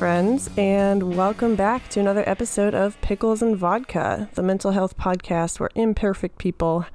[0.00, 5.60] friends, and welcome back to another episode of Pickles and Vodka, the mental health podcast
[5.60, 6.86] where imperfect people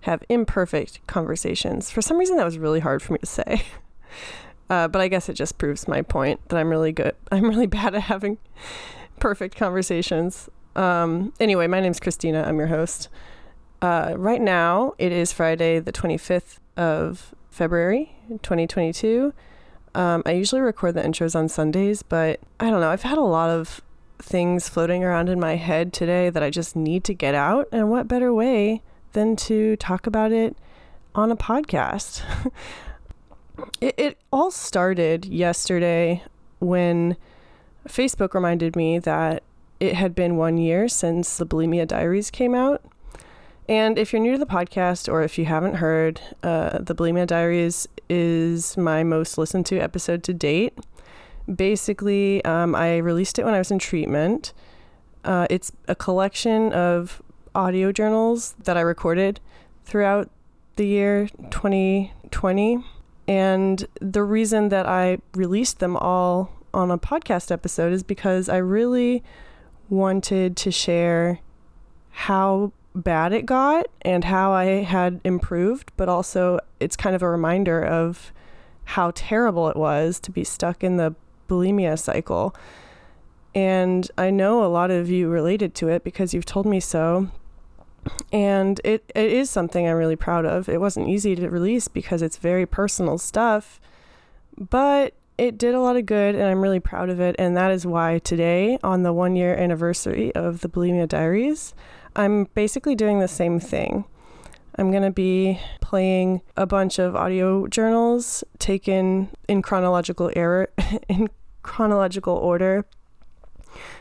[0.00, 1.88] have imperfect conversations.
[1.92, 3.62] For some reason, that was really hard for me to say.
[4.70, 7.14] Uh, but I guess it just proves my point that I'm really good.
[7.32, 8.38] I'm really bad at having
[9.20, 10.48] perfect conversations.
[10.74, 12.42] Um, anyway, my name's Christina.
[12.42, 13.08] I'm your host.
[13.82, 19.34] Uh, right now, it is Friday, the 25th of February, 2022.
[19.94, 22.90] Um, I usually record the intros on Sundays, but I don't know.
[22.90, 23.80] I've had a lot of
[24.18, 27.68] things floating around in my head today that I just need to get out.
[27.72, 28.82] And what better way
[29.12, 30.56] than to talk about it
[31.14, 32.22] on a podcast?
[33.80, 36.22] it, it all started yesterday
[36.58, 37.16] when
[37.88, 39.42] Facebook reminded me that
[39.80, 42.82] it had been one year since the Bulimia Diaries came out.
[43.68, 47.26] And if you're new to the podcast or if you haven't heard, uh, the Bulimia
[47.26, 50.78] Diaries is my most listened to episode to date.
[51.52, 54.52] Basically, um, I released it when I was in treatment.
[55.24, 57.22] Uh, it's a collection of
[57.54, 59.40] audio journals that I recorded
[59.86, 60.28] throughout
[60.76, 62.84] the year 2020.
[63.26, 68.58] And the reason that I released them all on a podcast episode is because I
[68.58, 69.22] really
[69.88, 71.40] wanted to share
[72.10, 77.28] how bad it got and how I had improved, but also it's kind of a
[77.28, 78.32] reminder of
[78.84, 81.14] how terrible it was to be stuck in the
[81.48, 82.54] bulimia cycle.
[83.54, 87.28] And I know a lot of you related to it because you've told me so.
[88.32, 90.68] And it, it is something I'm really proud of.
[90.68, 93.80] It wasn't easy to release because it's very personal stuff,
[94.58, 97.36] but it did a lot of good and I'm really proud of it.
[97.38, 101.74] And that is why today, on the one year anniversary of the Bulimia Diaries,
[102.14, 104.04] I'm basically doing the same thing.
[104.78, 110.70] I'm going to be playing a bunch of audio journals taken in chronological error
[111.08, 111.28] in
[111.62, 112.86] chronological order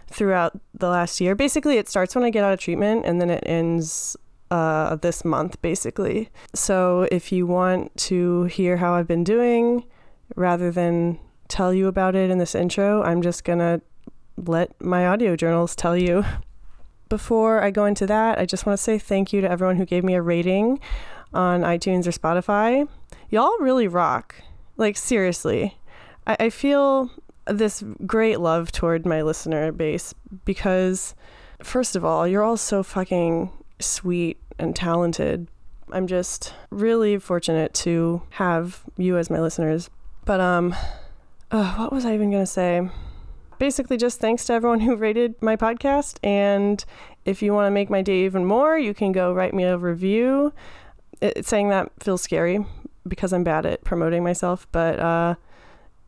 [0.07, 1.35] throughout the last year.
[1.35, 4.16] Basically, it starts when I get out of treatment and then it ends
[4.49, 6.29] uh, this month, basically.
[6.53, 9.85] So if you want to hear how I've been doing
[10.35, 13.81] rather than tell you about it in this intro, I'm just going to
[14.38, 16.23] let my audio journals tell you
[17.11, 19.85] before I go into that, I just want to say thank you to everyone who
[19.85, 20.79] gave me a rating
[21.33, 22.88] on iTunes or Spotify.
[23.29, 24.33] Y'all really rock.
[24.77, 25.77] Like, seriously.
[26.25, 27.11] I, I feel
[27.47, 30.13] this great love toward my listener base
[30.45, 31.13] because,
[31.61, 35.49] first of all, you're all so fucking sweet and talented.
[35.91, 39.89] I'm just really fortunate to have you as my listeners.
[40.23, 40.73] But, um,
[41.51, 42.89] uh, what was I even going to say?
[43.61, 46.17] Basically just thanks to everyone who rated my podcast.
[46.23, 46.83] And
[47.25, 49.77] if you want to make my day even more, you can go write me a
[49.77, 50.51] review.
[51.22, 52.66] It, saying that feels scary
[53.07, 55.35] because I'm bad at promoting myself, but uh,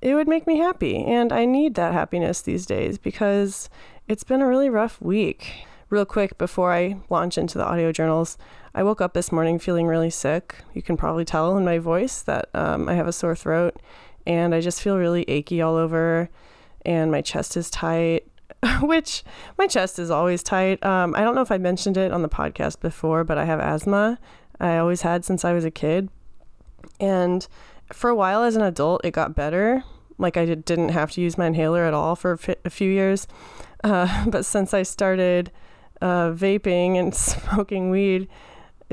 [0.01, 1.05] it would make me happy.
[1.05, 3.69] And I need that happiness these days because
[4.07, 5.67] it's been a really rough week.
[5.91, 8.35] Real quick before I launch into the audio journals,
[8.73, 10.55] I woke up this morning feeling really sick.
[10.73, 13.75] You can probably tell in my voice that um, I have a sore throat
[14.25, 16.31] and I just feel really achy all over
[16.85, 18.27] and my chest is tight,
[18.81, 19.23] which
[19.57, 20.83] my chest is always tight.
[20.85, 23.59] Um, I don't know if I mentioned it on the podcast before, but I have
[23.59, 24.19] asthma.
[24.59, 26.09] I always had since I was a kid.
[26.99, 27.47] And
[27.91, 29.83] for a while as an adult, it got better.
[30.17, 33.27] Like I didn't have to use my inhaler at all for a few years.
[33.83, 35.51] Uh, but since I started
[36.01, 38.27] uh, vaping and smoking weed,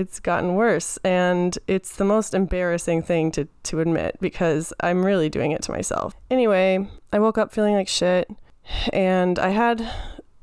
[0.01, 5.29] it's gotten worse and it's the most embarrassing thing to, to admit because I'm really
[5.29, 6.15] doing it to myself.
[6.31, 8.29] Anyway, I woke up feeling like shit
[8.93, 9.89] and I had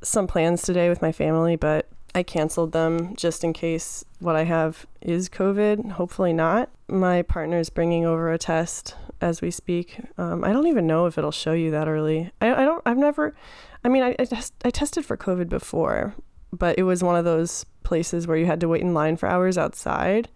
[0.01, 4.43] some plans today with my family, but I canceled them just in case what I
[4.43, 5.91] have is COVID.
[5.93, 6.69] Hopefully not.
[6.87, 9.99] My partner is bringing over a test as we speak.
[10.17, 12.31] Um, I don't even know if it'll show you that early.
[12.41, 12.81] I, I don't.
[12.85, 13.35] I've never.
[13.83, 16.15] I mean, I I, test, I tested for COVID before,
[16.51, 19.29] but it was one of those places where you had to wait in line for
[19.29, 20.27] hours outside.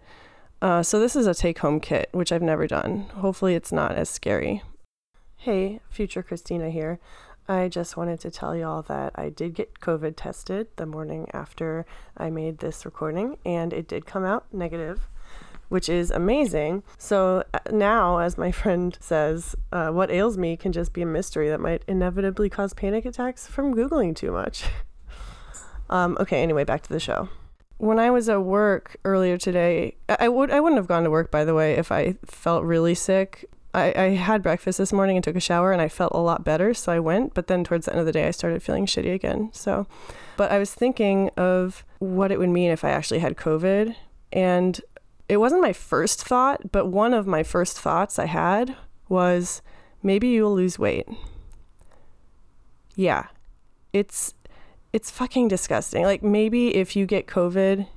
[0.62, 3.10] Uh, so this is a take home kit, which I've never done.
[3.16, 4.64] Hopefully, it's not as scary.
[5.36, 7.00] Hey, future Christina here.
[7.50, 11.86] I just wanted to tell y'all that I did get COVID tested the morning after
[12.16, 15.10] I made this recording, and it did come out negative,
[15.68, 16.84] which is amazing.
[16.98, 21.06] So uh, now, as my friend says, uh, what ails me can just be a
[21.06, 24.64] mystery that might inevitably cause panic attacks from Googling too much.
[25.90, 27.28] um, okay, anyway, back to the show
[27.82, 31.32] when I was at work earlier today, I would I wouldn't have gone to work
[31.32, 33.46] by the way if I felt really sick.
[33.74, 36.44] I, I had breakfast this morning and took a shower and I felt a lot
[36.44, 37.34] better, so I went.
[37.34, 39.50] But then towards the end of the day, I started feeling shitty again.
[39.52, 39.88] So,
[40.38, 43.96] but I was thinking of what it would mean if I actually had COVID,
[44.32, 44.80] and
[45.28, 48.76] it wasn't my first thought, but one of my first thoughts I had
[49.10, 49.64] was
[50.04, 51.08] maybe you'll lose weight.
[52.96, 53.28] yeah,
[53.92, 54.36] it's
[54.94, 56.04] it's fucking disgusting.
[56.04, 57.88] Like maybe if you get COVID,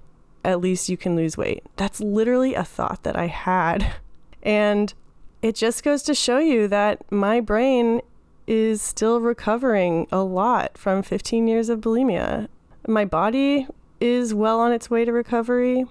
[0.44, 1.64] at least you can lose weight.
[1.76, 3.94] That's literally a thought that I had.
[4.46, 4.92] And
[5.40, 8.02] it just goes to show you that my brain
[8.46, 12.48] is still recovering a lot from 15 years of bulimia.
[12.86, 13.66] My body
[14.00, 15.86] is well on its way to recovery.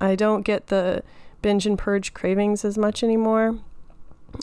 [0.00, 1.04] I don't get the
[1.40, 3.60] binge and purge cravings as much anymore.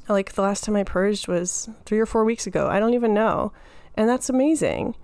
[0.08, 2.70] Like the last time I purged was three or four weeks ago.
[2.70, 3.52] I don't even know.
[3.96, 4.96] And that's amazing.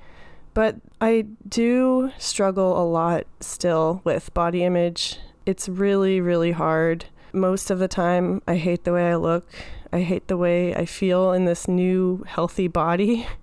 [0.58, 5.20] But I do struggle a lot still with body image.
[5.46, 7.06] It's really, really hard.
[7.32, 9.48] Most of the time, I hate the way I look.
[9.94, 13.28] I hate the way I feel in this new healthy body.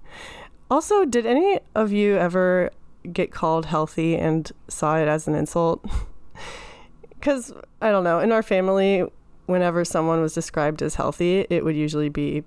[0.70, 2.70] Also, did any of you ever
[3.12, 5.84] get called healthy and saw it as an insult?
[7.10, 9.04] Because, I don't know, in our family,
[9.46, 12.42] whenever someone was described as healthy, it would usually be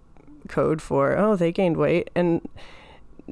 [0.49, 2.09] code for, oh, they gained weight.
[2.15, 2.41] And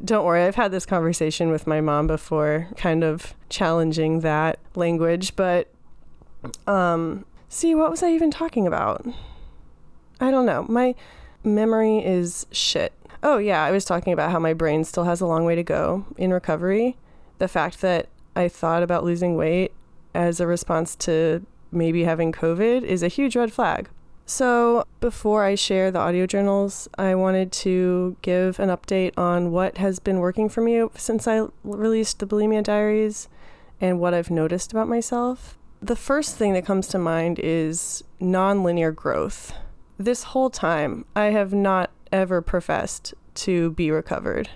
[0.03, 5.35] don't worry, I've had this conversation with my mom before, kind of challenging that language.
[5.35, 5.69] But,
[6.67, 9.05] um, see, what was I even talking about?
[10.19, 10.65] I don't know.
[10.67, 10.95] My
[11.43, 12.93] memory is shit.
[13.23, 15.63] Oh, yeah, I was talking about how my brain still has a long way to
[15.63, 16.97] go in recovery.
[17.37, 19.73] The fact that I thought about losing weight
[20.13, 23.89] as a response to maybe having COVID is a huge red flag.
[24.27, 29.77] So, before I share the audio journals, I wanted to give an update on what
[29.77, 33.29] has been working for me since I released the Bulimia Diaries
[33.79, 35.59] and what I've noticed about myself.
[35.79, 39.53] The first thing that comes to mind is nonlinear growth.
[39.99, 44.49] This whole time, I have not ever professed to be recovered.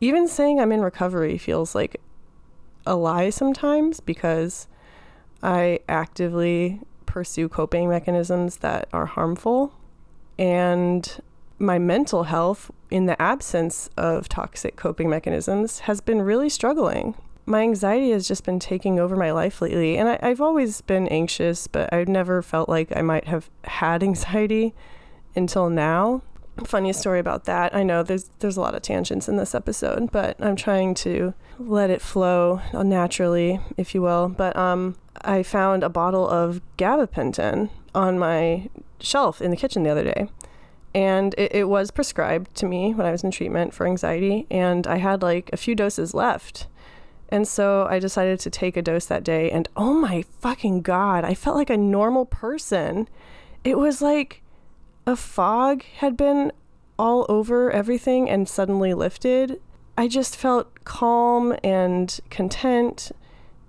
[0.00, 2.00] Even saying I'm in recovery feels like
[2.84, 4.66] a lie sometimes because
[5.44, 6.80] I actively
[7.14, 9.72] pursue coping mechanisms that are harmful.
[10.36, 11.22] And
[11.60, 17.14] my mental health, in the absence of toxic coping mechanisms, has been really struggling.
[17.46, 19.96] My anxiety has just been taking over my life lately.
[19.96, 24.02] And I, have always been anxious, but I've never felt like I might have had
[24.10, 24.74] anxiety
[25.36, 26.22] until now.
[26.62, 27.74] Funniest story about that.
[27.74, 31.34] I know there's there's a lot of tangents in this episode, but I'm trying to
[31.58, 34.28] let it flow naturally, if you will.
[34.28, 38.68] But um I found a bottle of gabapentin on my
[39.00, 40.28] shelf in the kitchen the other day.
[40.94, 44.86] And it, it, was prescribed to me when I was in treatment for anxiety, and
[44.86, 46.68] I had like a few doses left.
[47.30, 51.24] And so I decided to take a dose that day, and oh my fucking God,
[51.24, 53.08] I felt like a normal person.
[53.64, 54.43] It was like
[55.06, 56.52] a fog had been
[56.98, 59.60] all over everything and suddenly lifted.
[59.96, 63.12] I just felt calm and content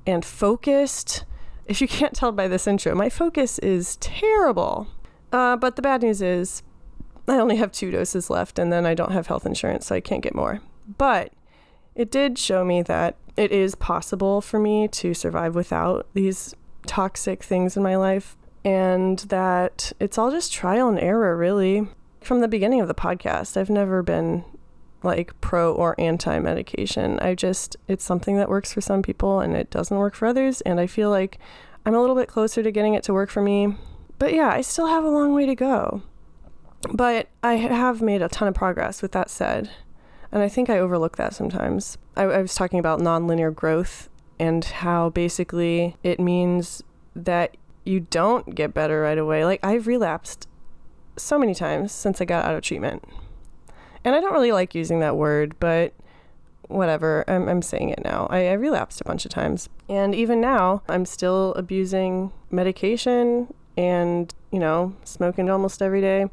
[0.07, 1.25] and focused
[1.65, 4.87] if you can't tell by this intro, my focus is terrible.
[5.31, 6.63] Uh, but the bad news is
[7.27, 10.01] I only have two doses left and then I don't have health insurance, so I
[10.01, 10.61] can't get more.
[10.97, 11.33] But
[11.95, 16.53] it did show me that it is possible for me to survive without these
[16.85, 21.88] toxic things in my life and that it's all just trial and error, really.
[22.19, 24.44] From the beginning of the podcast, I've never been
[25.03, 27.19] like pro or anti medication.
[27.19, 30.61] I just, it's something that works for some people and it doesn't work for others.
[30.61, 31.37] And I feel like
[31.85, 33.75] I'm a little bit closer to getting it to work for me.
[34.18, 36.01] But yeah, I still have a long way to go.
[36.92, 39.69] But I have made a ton of progress with that said.
[40.31, 41.99] And I think I overlook that sometimes.
[42.18, 44.09] I, I was talking about nonlinear growth
[44.40, 46.81] and how basically it means
[47.16, 49.45] that you don't get better right away.
[49.45, 50.47] Like I've relapsed
[51.18, 53.04] so many times since I got out of treatment.
[54.04, 55.94] And I don't really like using that word, but
[56.68, 57.23] whatever.
[57.27, 58.27] I'm, I'm saying it now.
[58.30, 59.69] I, I relapsed a bunch of times.
[59.89, 66.27] And even now, I'm still abusing medication and, you know, smoking almost every day.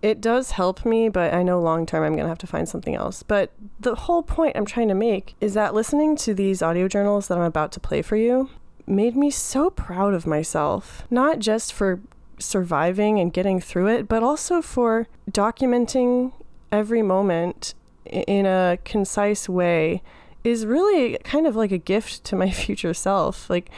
[0.00, 2.68] It does help me, but I know long term I'm going to have to find
[2.68, 3.22] something else.
[3.22, 7.28] But the whole point I'm trying to make is that listening to these audio journals
[7.28, 8.50] that I'm about to play for you
[8.86, 12.00] made me so proud of myself, not just for
[12.38, 16.32] surviving and getting through it, but also for documenting
[16.70, 17.74] every moment
[18.04, 20.02] in a concise way
[20.44, 23.48] is really kind of like a gift to my future self.
[23.48, 23.70] Like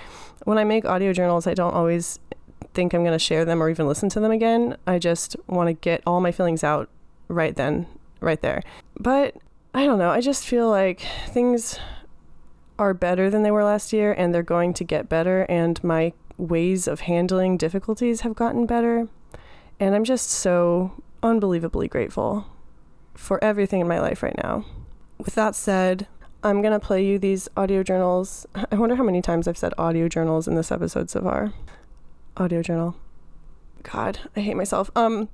[0.45, 2.19] when I make audio journals, I don't always
[2.73, 4.77] think I'm going to share them or even listen to them again.
[4.87, 6.89] I just want to get all my feelings out
[7.29, 7.87] right then,
[8.21, 8.63] right there.
[8.99, 9.37] But
[9.75, 10.11] I don't know.
[10.11, 11.79] I just feel like things
[12.79, 15.43] are better than they were last year and they're going to get better.
[15.43, 19.09] And my ways of handling difficulties have gotten better.
[19.79, 22.47] And I'm just so unbelievably grateful
[23.15, 24.65] for everything in my life right now.
[25.19, 26.09] With that said,
[26.43, 28.47] I'm going to play you these audio journals.
[28.73, 31.53] I wonder how many times I've said audio journals in this episode so far.
[32.37, 32.97] Audio journal.
[33.83, 34.91] God, I hate myself.
[34.97, 35.29] Um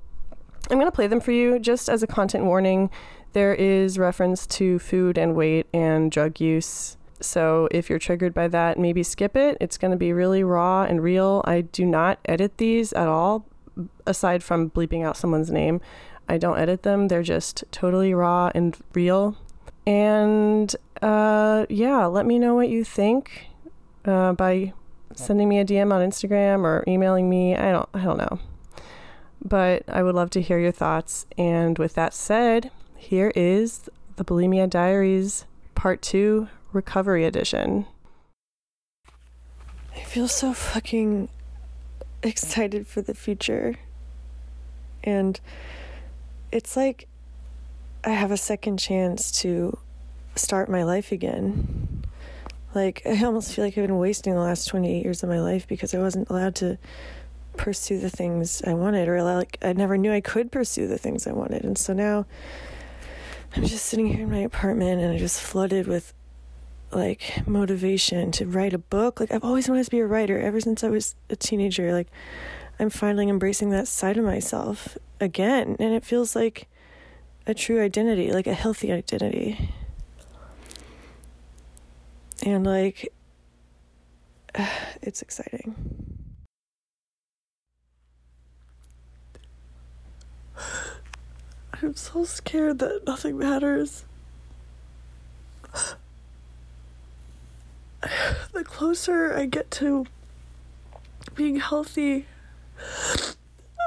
[0.70, 2.90] I'm going to play them for you just as a content warning.
[3.32, 6.96] There is reference to food and weight and drug use.
[7.20, 9.56] So if you're triggered by that, maybe skip it.
[9.60, 11.42] It's going to be really raw and real.
[11.44, 13.46] I do not edit these at all,
[14.06, 15.80] aside from bleeping out someone's name.
[16.28, 17.08] I don't edit them.
[17.08, 19.36] They're just totally raw and real.
[19.86, 23.46] And uh, yeah, let me know what you think
[24.04, 24.72] uh, by
[25.14, 27.56] sending me a DM on Instagram or emailing me.
[27.56, 28.38] I don't I don't know.
[29.42, 31.26] But I would love to hear your thoughts.
[31.36, 37.86] And with that said, here is the Bulimia Diaries Part 2 Recovery Edition.
[39.94, 41.28] I feel so fucking
[42.22, 43.76] excited for the future.
[45.02, 45.40] And
[46.52, 47.08] it's like
[48.04, 49.78] I have a second chance to
[50.34, 52.04] start my life again.
[52.74, 55.66] Like, I almost feel like I've been wasting the last 28 years of my life
[55.66, 56.78] because I wasn't allowed to
[57.56, 61.26] pursue the things I wanted, or like I never knew I could pursue the things
[61.26, 61.64] I wanted.
[61.64, 62.26] And so now
[63.56, 66.14] I'm just sitting here in my apartment and I'm just flooded with
[66.92, 69.20] like motivation to write a book.
[69.20, 71.92] Like I've always wanted to be a writer ever since I was a teenager.
[71.92, 72.08] Like
[72.78, 76.68] I'm finally embracing that side of myself again, and it feels like
[77.46, 79.70] a true identity, like a healthy identity.
[82.42, 83.12] And like
[85.02, 85.74] it's exciting.
[91.82, 94.04] I'm so scared that nothing matters.
[98.52, 100.06] The closer I get to
[101.34, 102.26] being healthy,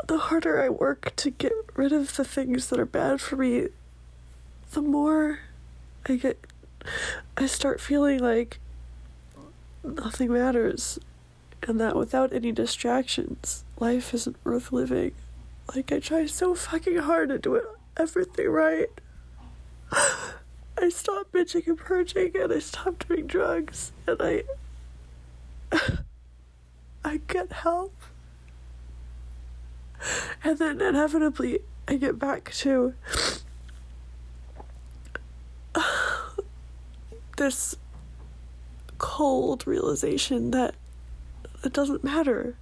[0.07, 3.67] the harder I work to get rid of the things that are bad for me,
[4.71, 5.39] the more
[6.07, 6.45] I get,
[7.37, 8.59] I start feeling like
[9.83, 10.99] nothing matters,
[11.67, 15.13] and that without any distractions, life isn't worth living.
[15.73, 17.61] Like, I try so fucking hard to do
[17.97, 18.89] everything right.
[20.83, 24.43] I stopped bitching and purging and I stopped doing drugs and I
[27.05, 27.95] I get help.
[30.43, 32.95] And then inevitably I get back to
[37.37, 37.77] this
[38.97, 40.75] cold realization that
[41.63, 42.57] it doesn't matter.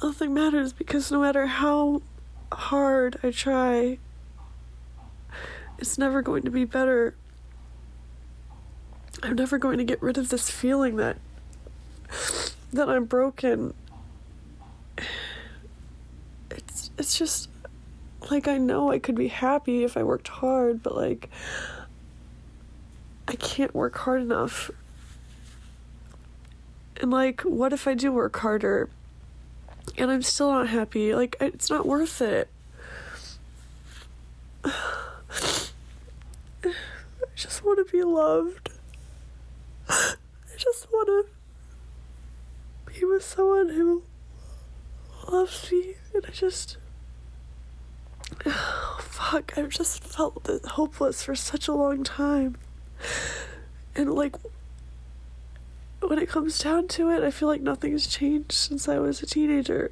[0.00, 2.02] Nothing matters because no matter how
[2.52, 3.98] hard I try,
[5.78, 7.14] it's never going to be better.
[9.22, 11.16] I'm never going to get rid of this feeling that
[12.72, 13.74] that I'm broken.
[16.50, 17.48] It's it's just
[18.30, 21.28] like I know I could be happy if I worked hard, but like
[23.28, 24.70] I can't work hard enough.
[27.00, 28.88] And like what if I do work harder
[29.96, 31.14] and I'm still not happy.
[31.14, 32.48] Like, it's not worth it.
[37.34, 38.70] I just want to be loved.
[39.88, 40.14] I
[40.56, 44.04] just want to be with someone who
[45.28, 45.96] loves me.
[46.14, 46.76] And I just.
[48.46, 49.58] Oh, fuck.
[49.58, 52.56] I've just felt hopeless for such a long time.
[53.96, 54.36] And, like,
[56.00, 59.26] when it comes down to it, I feel like nothing's changed since I was a
[59.26, 59.90] teenager.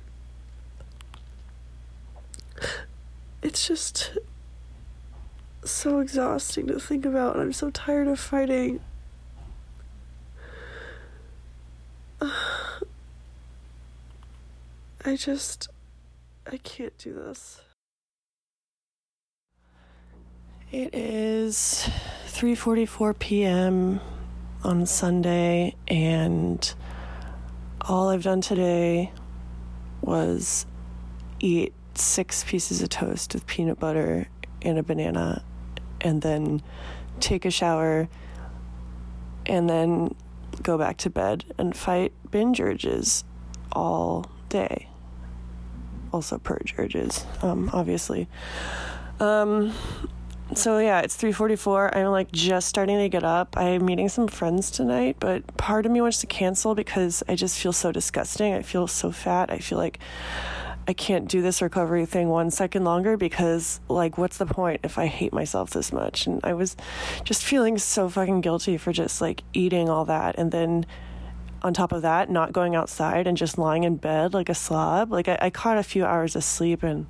[3.42, 4.16] It's just
[5.64, 8.80] so exhausting to think about, and I'm so tired of fighting.
[12.20, 12.82] I
[15.16, 15.68] just.
[16.50, 17.60] I can't do this.
[20.72, 21.88] It is
[22.26, 24.00] 3:44 p.m
[24.64, 26.74] on Sunday, and
[27.80, 29.10] all I've done today
[30.00, 30.66] was
[31.40, 34.28] eat six pieces of toast with peanut butter
[34.62, 35.42] and a banana,
[36.02, 36.62] and then
[37.20, 38.08] take a shower,
[39.46, 40.14] and then
[40.62, 43.24] go back to bed and fight binge urges
[43.72, 44.88] all day.
[46.12, 48.28] Also, purge urges, um, obviously.
[49.18, 49.72] Um,
[50.54, 51.96] so yeah, it's 3:44.
[51.96, 53.56] I'm like just starting to get up.
[53.56, 57.58] I'm meeting some friends tonight, but part of me wants to cancel because I just
[57.58, 58.52] feel so disgusting.
[58.52, 59.50] I feel so fat.
[59.50, 59.98] I feel like
[60.86, 64.98] I can't do this recovery thing one second longer because like what's the point if
[64.98, 66.26] I hate myself this much?
[66.26, 66.76] And I was
[67.24, 70.86] just feeling so fucking guilty for just like eating all that and then
[71.62, 75.12] on top of that, not going outside and just lying in bed like a slob.
[75.12, 77.06] Like I, I caught a few hours of sleep and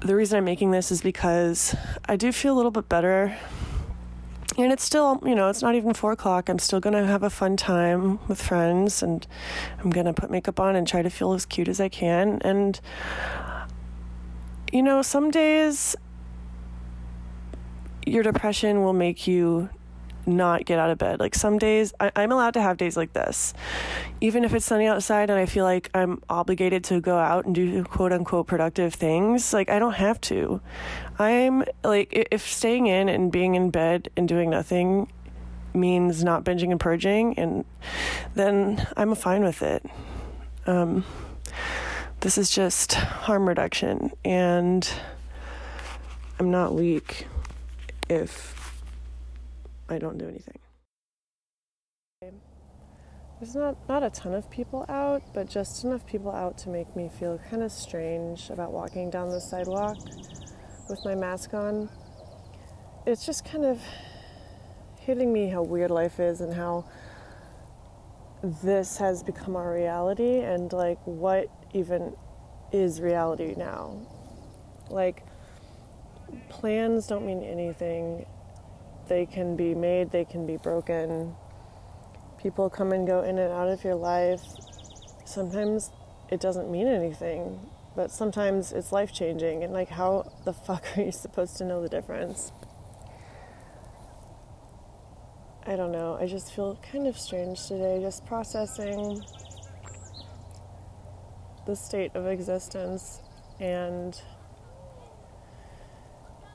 [0.00, 1.74] the reason I'm making this is because
[2.06, 3.36] I do feel a little bit better.
[4.58, 6.48] And it's still, you know, it's not even four o'clock.
[6.48, 9.26] I'm still going to have a fun time with friends and
[9.78, 12.38] I'm going to put makeup on and try to feel as cute as I can.
[12.42, 12.78] And,
[14.70, 15.96] you know, some days
[18.06, 19.70] your depression will make you
[20.26, 21.20] not get out of bed.
[21.20, 23.54] Like some days, I, am allowed to have days like this.
[24.20, 27.54] Even if it's sunny outside and I feel like I'm obligated to go out and
[27.54, 30.60] do quote unquote productive things, like I don't have to.
[31.18, 35.08] I'm like, if staying in and being in bed and doing nothing
[35.74, 37.64] means not binging and purging, and
[38.34, 39.84] then I'm fine with it.
[40.66, 41.04] Um,
[42.20, 44.88] this is just harm reduction, and
[46.38, 47.26] I'm not weak
[48.08, 48.51] if
[49.92, 50.58] I don't do anything.
[53.38, 56.96] There's not, not a ton of people out, but just enough people out to make
[56.96, 59.98] me feel kind of strange about walking down the sidewalk
[60.88, 61.90] with my mask on.
[63.06, 63.80] It's just kind of
[65.00, 66.86] hitting me how weird life is and how
[68.62, 72.16] this has become our reality and like what even
[72.72, 74.00] is reality now.
[74.88, 75.26] Like
[76.48, 78.24] plans don't mean anything.
[79.08, 81.34] They can be made, they can be broken.
[82.38, 84.42] People come and go in and out of your life.
[85.24, 85.90] Sometimes
[86.30, 87.60] it doesn't mean anything,
[87.94, 89.62] but sometimes it's life changing.
[89.64, 92.52] And like, how the fuck are you supposed to know the difference?
[95.64, 96.18] I don't know.
[96.20, 99.22] I just feel kind of strange today, just processing
[101.66, 103.20] the state of existence
[103.60, 104.20] and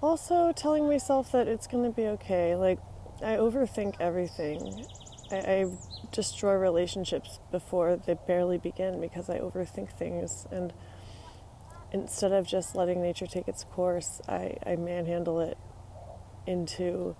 [0.01, 2.55] also telling myself that it's going to be okay.
[2.55, 2.79] Like,
[3.23, 4.85] I overthink everything.
[5.31, 5.65] I, I,
[6.11, 10.47] destroy relationships before they barely begin because I overthink things.
[10.51, 10.73] And
[11.91, 15.57] instead of just letting nature take its course, I, I manhandle it
[16.45, 17.15] into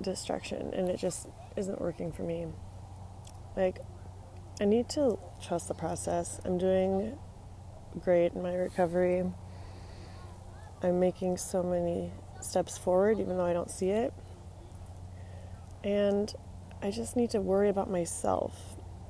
[0.00, 0.72] destruction.
[0.72, 2.46] And it just isn't working for me.
[3.56, 3.80] Like,
[4.60, 6.40] I need to trust the process.
[6.44, 7.18] I'm doing
[8.00, 9.24] great in my recovery.
[10.82, 14.12] I'm making so many steps forward, even though I don't see it.
[15.82, 16.32] And
[16.82, 18.56] I just need to worry about myself.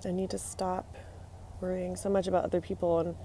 [0.04, 0.96] I need to stop
[1.60, 3.16] worrying so much about other people and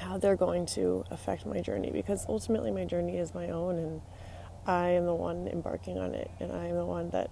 [0.00, 4.00] how they're going to affect my journey because ultimately my journey is my own and
[4.66, 7.30] I am the one embarking on it and I am the one that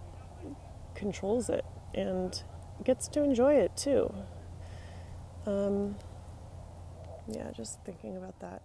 [0.95, 1.65] controls it.
[1.95, 2.41] And
[2.85, 4.13] gets to enjoy it too.
[5.47, 5.97] Um,
[7.29, 8.63] yeah, just thinking about that.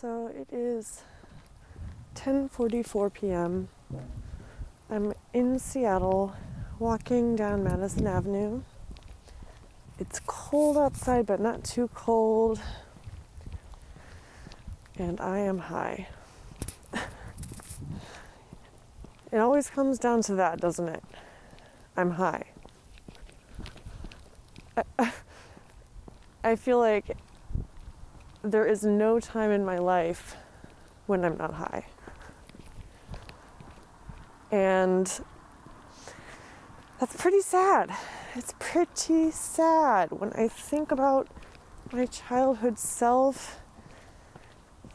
[0.00, 1.02] So it is
[2.14, 3.68] 10:44 p.m.
[4.88, 6.34] I'm in Seattle,
[6.78, 8.62] walking down Madison Avenue.
[9.98, 12.60] It's cold outside, but not too cold.
[14.96, 16.06] And I am high.
[19.32, 21.02] It always comes down to that, doesn't it?
[21.96, 22.44] I'm high.
[24.76, 25.12] I,
[26.44, 27.16] I feel like
[28.42, 30.36] there is no time in my life
[31.06, 31.86] when I'm not high.
[34.50, 35.06] And
[37.00, 37.90] that's pretty sad.
[38.34, 41.28] It's pretty sad when I think about
[41.92, 43.60] my childhood self,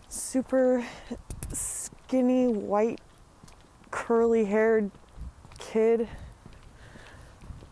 [0.08, 0.86] super
[1.52, 3.02] skinny white
[3.92, 4.92] curly haired
[5.60, 6.08] kid,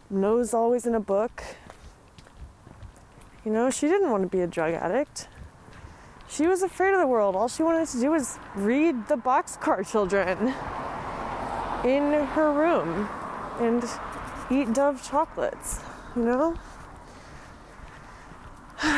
[0.09, 1.43] nose always in a book.
[3.45, 5.27] You know, she didn't want to be a drug addict.
[6.31, 7.35] She was afraid of the world.
[7.35, 10.53] All she wanted to do was read the Boxcar Children
[11.83, 13.09] in her room
[13.59, 13.83] and
[14.49, 15.81] eat Dove chocolates,
[16.15, 16.55] you know?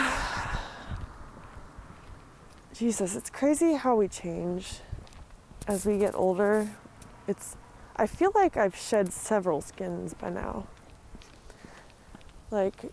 [2.74, 4.80] Jesus, it's crazy how we change
[5.67, 6.69] as we get older
[7.28, 7.56] it's
[7.96, 10.65] I feel like I've shed several skins by now.
[12.50, 12.86] Like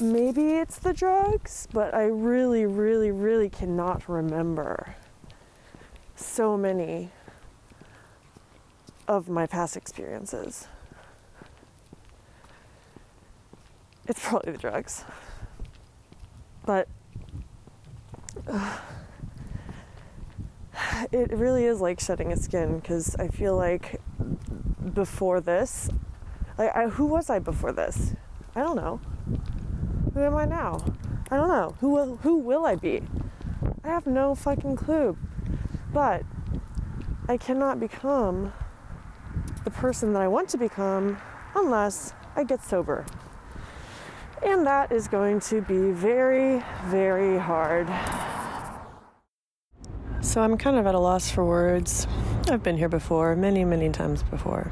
[0.00, 4.96] maybe it's the drugs, but I really, really, really cannot remember
[6.16, 7.10] so many
[9.08, 10.68] of my past experiences.
[14.06, 15.04] It's probably the drugs.
[16.64, 16.88] But
[18.46, 18.78] uh,
[21.12, 24.00] it really is like shedding a skin because I feel like
[24.94, 25.88] before this,
[26.58, 28.14] like I, who was I before this?
[28.54, 29.00] I don't know.
[30.20, 30.84] Who am I now?
[31.30, 31.76] I don't know.
[31.80, 33.00] Who will, who will I be?
[33.82, 35.16] I have no fucking clue.
[35.94, 36.24] But
[37.26, 38.52] I cannot become
[39.64, 41.16] the person that I want to become
[41.54, 43.06] unless I get sober.
[44.44, 47.88] And that is going to be very, very hard.
[50.20, 52.06] So I'm kind of at a loss for words.
[52.50, 54.70] I've been here before, many, many times before.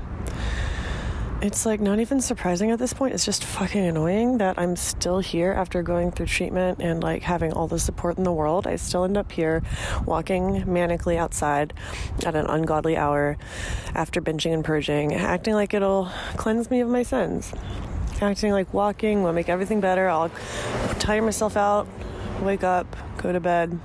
[1.40, 3.14] It's like not even surprising at this point.
[3.14, 7.52] It's just fucking annoying that I'm still here after going through treatment and like having
[7.52, 8.66] all the support in the world.
[8.66, 9.62] I still end up here
[10.04, 11.74] walking manically outside
[12.26, 13.36] at an ungodly hour
[13.94, 17.52] after binging and purging, acting like it'll cleanse me of my sins.
[18.20, 20.08] Acting like walking will make everything better.
[20.08, 20.32] I'll
[20.98, 21.86] tire myself out,
[22.40, 23.78] wake up, go to bed,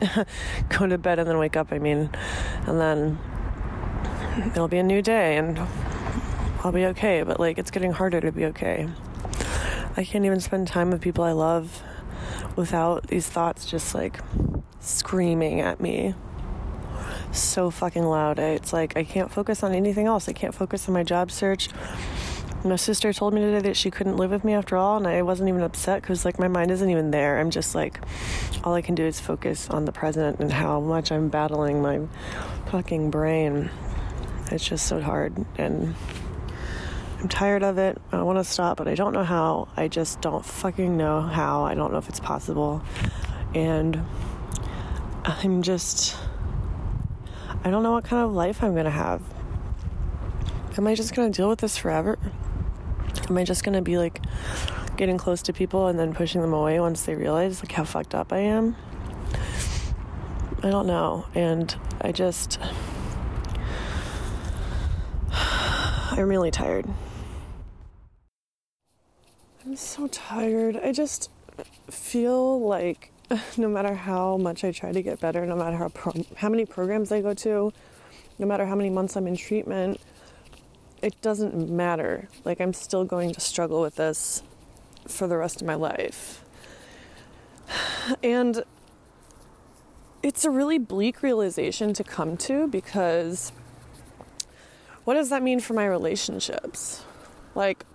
[0.70, 2.08] go to bed and then wake up, I mean,
[2.66, 3.18] and then
[4.52, 5.60] it'll be a new day and
[6.64, 8.88] I'll be okay, but like it's getting harder to be okay.
[9.98, 11.82] I can't even spend time with people I love
[12.56, 14.18] without these thoughts just like
[14.80, 16.14] screaming at me
[17.32, 18.38] so fucking loud.
[18.38, 20.26] It's like I can't focus on anything else.
[20.26, 21.68] I can't focus on my job search.
[22.64, 25.20] My sister told me today that she couldn't live with me after all, and I
[25.20, 27.38] wasn't even upset because like my mind isn't even there.
[27.38, 28.00] I'm just like,
[28.64, 32.00] all I can do is focus on the present and how much I'm battling my
[32.70, 33.68] fucking brain.
[34.50, 35.94] It's just so hard, and
[37.24, 37.96] I'm tired of it.
[38.12, 39.68] I want to stop, but I don't know how.
[39.78, 41.64] I just don't fucking know how.
[41.64, 42.82] I don't know if it's possible.
[43.54, 44.04] And
[45.24, 46.18] I'm just,
[47.64, 49.22] I don't know what kind of life I'm going to have.
[50.76, 52.18] Am I just going to deal with this forever?
[53.30, 54.20] Am I just going to be like
[54.98, 58.14] getting close to people and then pushing them away once they realize like how fucked
[58.14, 58.76] up I am?
[60.62, 61.24] I don't know.
[61.34, 62.58] And I just,
[65.30, 66.86] I'm really tired.
[69.66, 70.76] I'm so tired.
[70.76, 71.30] I just
[71.90, 73.10] feel like
[73.56, 76.66] no matter how much I try to get better, no matter how pro- how many
[76.66, 77.72] programs I go to,
[78.38, 80.00] no matter how many months I'm in treatment,
[81.00, 82.28] it doesn't matter.
[82.44, 84.42] Like I'm still going to struggle with this
[85.08, 86.44] for the rest of my life.
[88.22, 88.64] And
[90.22, 93.50] it's a really bleak realization to come to because
[95.04, 97.02] what does that mean for my relationships?
[97.54, 97.86] Like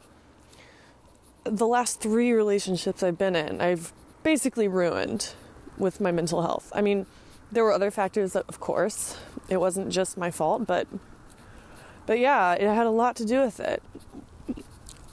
[1.43, 5.33] the last three relationships I've been in, I've basically ruined
[5.77, 6.71] with my mental health.
[6.75, 7.05] I mean,
[7.51, 9.17] there were other factors, that, of course.
[9.47, 10.87] It wasn't just my fault, but
[12.05, 13.83] but yeah, it had a lot to do with it.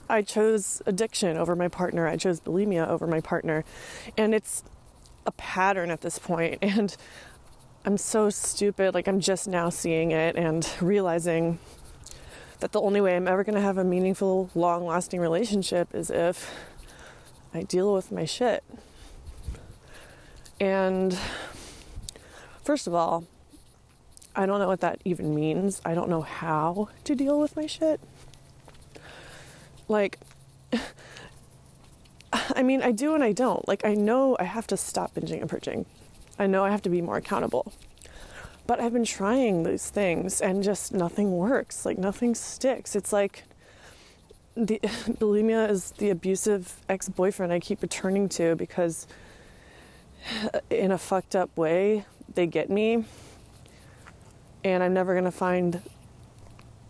[0.09, 2.07] I chose addiction over my partner.
[2.07, 3.63] I chose bulimia over my partner.
[4.17, 4.63] And it's
[5.27, 6.95] a pattern at this point and
[7.85, 11.59] I'm so stupid like I'm just now seeing it and realizing
[12.59, 16.09] that the only way I'm ever going to have a meaningful, long lasting relationship is
[16.09, 16.53] if
[17.53, 18.63] I deal with my shit.
[20.59, 21.17] And
[22.63, 23.25] first of all,
[24.35, 25.81] I don't know what that even means.
[25.85, 27.99] I don't know how to deal with my shit.
[29.87, 30.19] Like,
[32.33, 33.67] I mean, I do and I don't.
[33.67, 35.85] Like, I know I have to stop binging and purging.
[36.37, 37.71] I know I have to be more accountable.
[38.67, 41.85] But I've been trying these things and just nothing works.
[41.85, 42.95] Like nothing sticks.
[42.95, 43.43] It's like
[44.55, 49.07] the bulimia is the abusive ex-boyfriend I keep returning to because
[50.53, 53.05] uh, in a fucked up way they get me
[54.63, 55.81] and I'm never going to find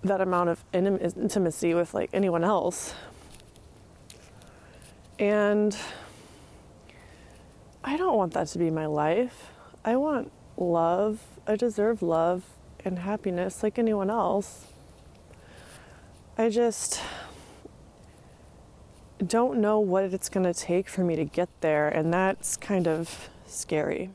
[0.03, 2.93] that amount of intimacy with like anyone else.
[5.19, 5.77] And
[7.83, 9.51] I don't want that to be my life.
[9.83, 12.43] I want love I deserve love
[12.83, 14.67] and happiness like anyone else.
[16.37, 17.01] I just
[19.25, 22.85] don't know what it's going to take for me to get there, and that's kind
[22.85, 24.09] of scary.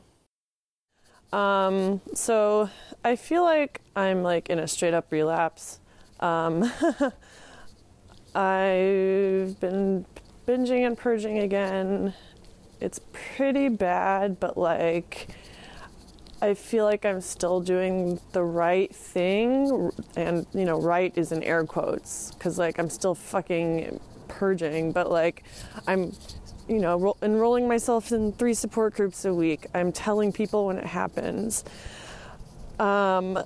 [1.33, 2.69] Um, so
[3.03, 5.79] I feel like I'm like in a straight up relapse.
[6.19, 6.63] Um,
[8.35, 10.05] I've been
[10.47, 12.13] binging and purging again.
[12.79, 15.29] It's pretty bad, but like
[16.43, 21.41] I feel like I'm still doing the right thing, and you know, right is in
[21.41, 25.45] air quotes because like I'm still fucking purging, but like
[25.87, 26.11] I'm,
[26.67, 29.67] you know, ro- enrolling myself in three support groups a week.
[29.73, 31.63] I'm telling people when it happens.
[32.77, 33.39] Um,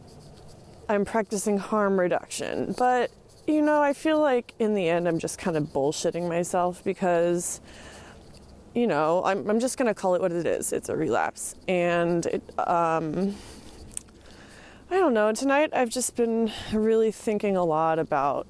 [0.89, 3.11] I'm practicing harm reduction, but
[3.45, 7.61] you know, I feel like in the end I'm just kind of bullshitting myself because
[8.77, 10.71] you know, I'm, I'm just going to call it what it is.
[10.71, 11.55] It's a relapse.
[11.67, 13.35] And it, um,
[14.91, 15.33] I don't know.
[15.33, 18.45] Tonight I've just been really thinking a lot about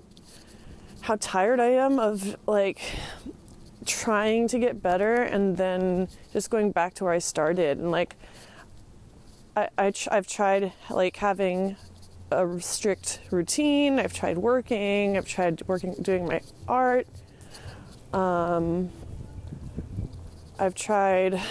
[0.99, 2.81] how tired I am of like
[3.85, 7.77] trying to get better and then just going back to where I started.
[7.77, 8.17] And like,
[9.55, 11.77] I, I tr- I've tried like having
[12.31, 13.97] a strict routine.
[13.97, 15.15] I've tried working.
[15.15, 17.07] I've tried working, doing my art.
[18.11, 18.89] Um,
[20.59, 21.41] I've tried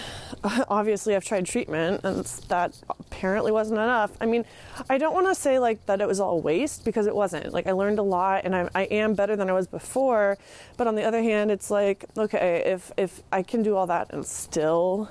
[0.69, 4.11] obviously I've tried treatment and that apparently wasn't enough.
[4.21, 4.45] I mean,
[4.89, 7.53] I don't want to say like that it was all waste because it wasn't.
[7.53, 10.37] Like I learned a lot and I, I am better than I was before.
[10.77, 14.11] But on the other hand, it's like, okay, if, if I can do all that
[14.11, 15.09] and still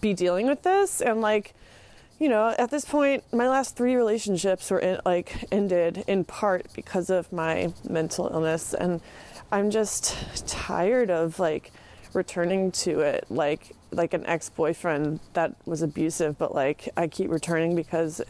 [0.00, 1.54] be dealing with this and like,
[2.18, 6.66] you know, at this point, my last three relationships were in, like ended in part
[6.74, 9.00] because of my mental illness, and
[9.50, 11.72] I'm just tired of like
[12.12, 17.74] returning to it like like an ex-boyfriend that was abusive but like I keep returning
[17.74, 18.20] because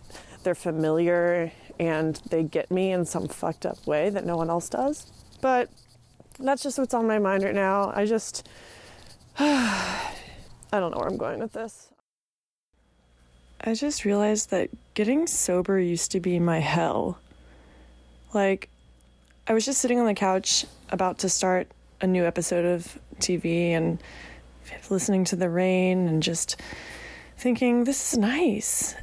[0.43, 4.69] they're familiar and they get me in some fucked up way that no one else
[4.69, 5.07] does.
[5.41, 5.71] But
[6.39, 7.91] that's just what's on my mind right now.
[7.95, 8.47] I just
[9.39, 10.13] I
[10.71, 11.89] don't know where I'm going with this.
[13.63, 17.19] I just realized that getting sober used to be my hell.
[18.35, 18.69] Like
[19.47, 21.69] I was just sitting on the couch about to start
[22.01, 24.03] a new episode of TV and
[24.89, 26.57] listening to the rain and just
[27.37, 28.95] thinking, this is nice.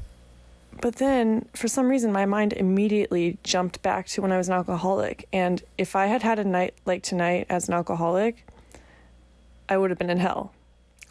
[0.82, 4.54] But then, for some reason, my mind immediately jumped back to when I was an
[4.54, 5.28] alcoholic.
[5.34, 8.46] And if I had had a night like tonight as an alcoholic,
[9.68, 10.54] I would have been in hell.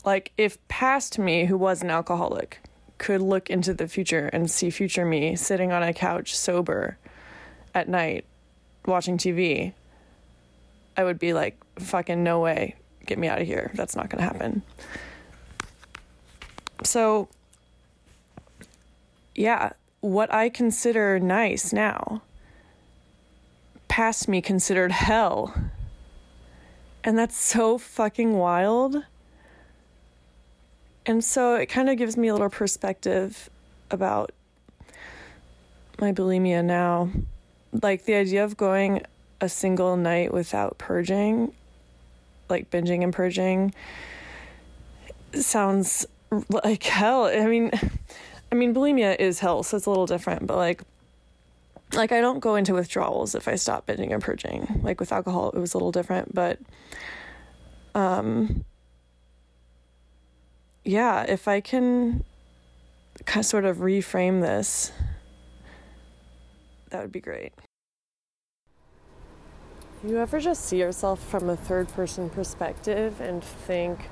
[0.05, 2.61] Like, if past me, who was an alcoholic,
[2.99, 6.97] could look into the future and see future me sitting on a couch sober
[7.75, 8.25] at night
[8.87, 9.73] watching TV,
[10.97, 13.71] I would be like, fucking no way get me out of here.
[13.75, 14.63] That's not going to happen.
[16.83, 17.29] So,
[19.35, 22.23] yeah, what I consider nice now,
[23.89, 25.55] past me considered hell.
[27.05, 29.05] And that's so fucking wild.
[31.07, 33.49] And so it kind of gives me a little perspective
[33.91, 34.33] about
[36.01, 37.11] my bulimia now.
[37.83, 39.03] Like the idea of going
[39.41, 41.53] a single night without purging
[42.49, 43.75] like binging and purging
[45.35, 46.07] sounds
[46.65, 47.25] like hell.
[47.25, 47.71] I mean,
[48.51, 50.83] I mean bulimia is hell, so it's a little different, but like
[51.93, 54.81] like I don't go into withdrawals if I stop binging and purging.
[54.83, 56.59] Like with alcohol it was a little different, but
[57.95, 58.65] um
[60.85, 62.25] yeah, if I can
[63.25, 64.93] kind of sort of reframe this
[66.91, 67.53] that would be great.
[70.07, 74.09] You ever just see yourself from a third person perspective and think,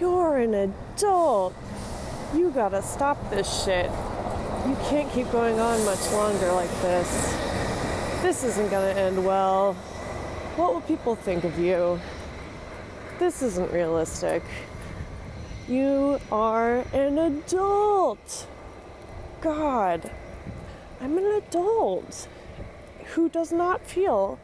[0.00, 1.54] you're an adult.
[2.34, 3.88] You gotta stop this shit.
[4.66, 7.38] You can't keep going on much longer like this.
[8.20, 9.74] This isn't gonna end well.
[10.56, 12.00] What will people think of you?
[13.20, 14.42] This isn't realistic.
[15.68, 18.48] You are an adult.
[19.40, 20.10] God,
[21.00, 22.26] I'm an adult
[23.14, 24.40] who does not feel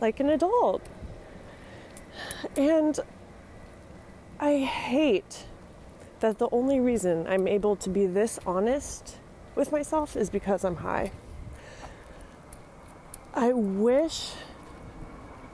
[0.00, 0.82] like an adult.
[2.56, 2.98] And
[4.38, 5.46] I hate
[6.20, 9.16] that the only reason I'm able to be this honest
[9.54, 11.12] with myself is because I'm high.
[13.34, 14.32] I wish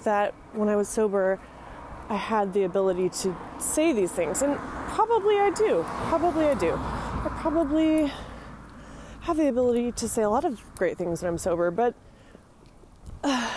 [0.04, 1.40] that when I was sober,
[2.08, 4.56] I had the ability to say these things, and
[4.88, 5.84] probably I do.
[6.08, 6.74] Probably I do.
[6.74, 8.12] I probably
[9.22, 11.94] have the ability to say a lot of great things when I'm sober, but.
[13.24, 13.51] Uh,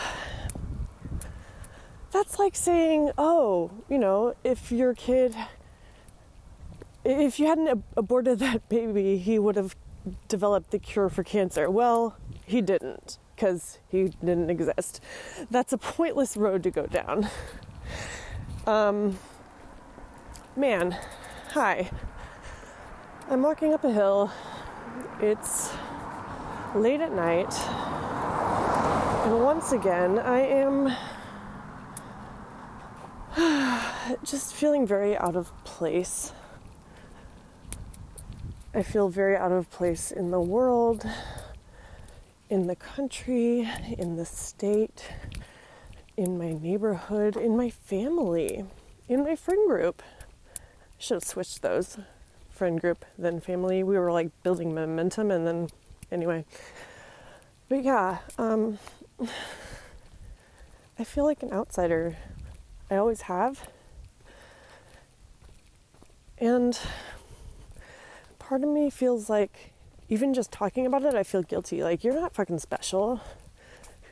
[2.26, 5.36] that's like saying, oh, you know, if your kid,
[7.04, 9.76] if you hadn't aborted that baby, he would have
[10.28, 11.70] developed the cure for cancer.
[11.70, 15.02] Well, he didn't because he didn't exist.
[15.52, 17.30] That's a pointless road to go down.
[18.68, 19.20] Um,
[20.56, 20.98] man,
[21.52, 21.92] hi.
[23.30, 24.32] I'm walking up a hill.
[25.22, 25.72] It's
[26.74, 27.54] late at night.
[29.28, 30.92] And once again, I am
[34.24, 36.32] just feeling very out of place.
[38.74, 41.06] I feel very out of place in the world,
[42.50, 45.12] in the country, in the state,
[46.16, 48.64] in my neighborhood, in my family,
[49.10, 50.02] in my friend group.
[50.98, 51.98] Should have switched those
[52.50, 53.84] friend group then family.
[53.84, 55.68] We were like building momentum and then
[56.10, 56.46] anyway.
[57.68, 58.80] But yeah, um,
[60.98, 62.16] I feel like an outsider
[62.90, 63.68] I always have.
[66.38, 66.78] And
[68.40, 69.74] part of me feels like
[70.10, 71.84] even just talking about it, I feel guilty.
[71.84, 73.22] Like, you're not fucking special.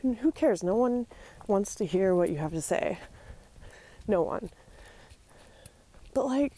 [0.02, 0.62] Who cares?
[0.62, 1.06] No one
[1.46, 2.98] wants to hear what you have to say.
[4.08, 4.50] No one.
[6.12, 6.52] But, like,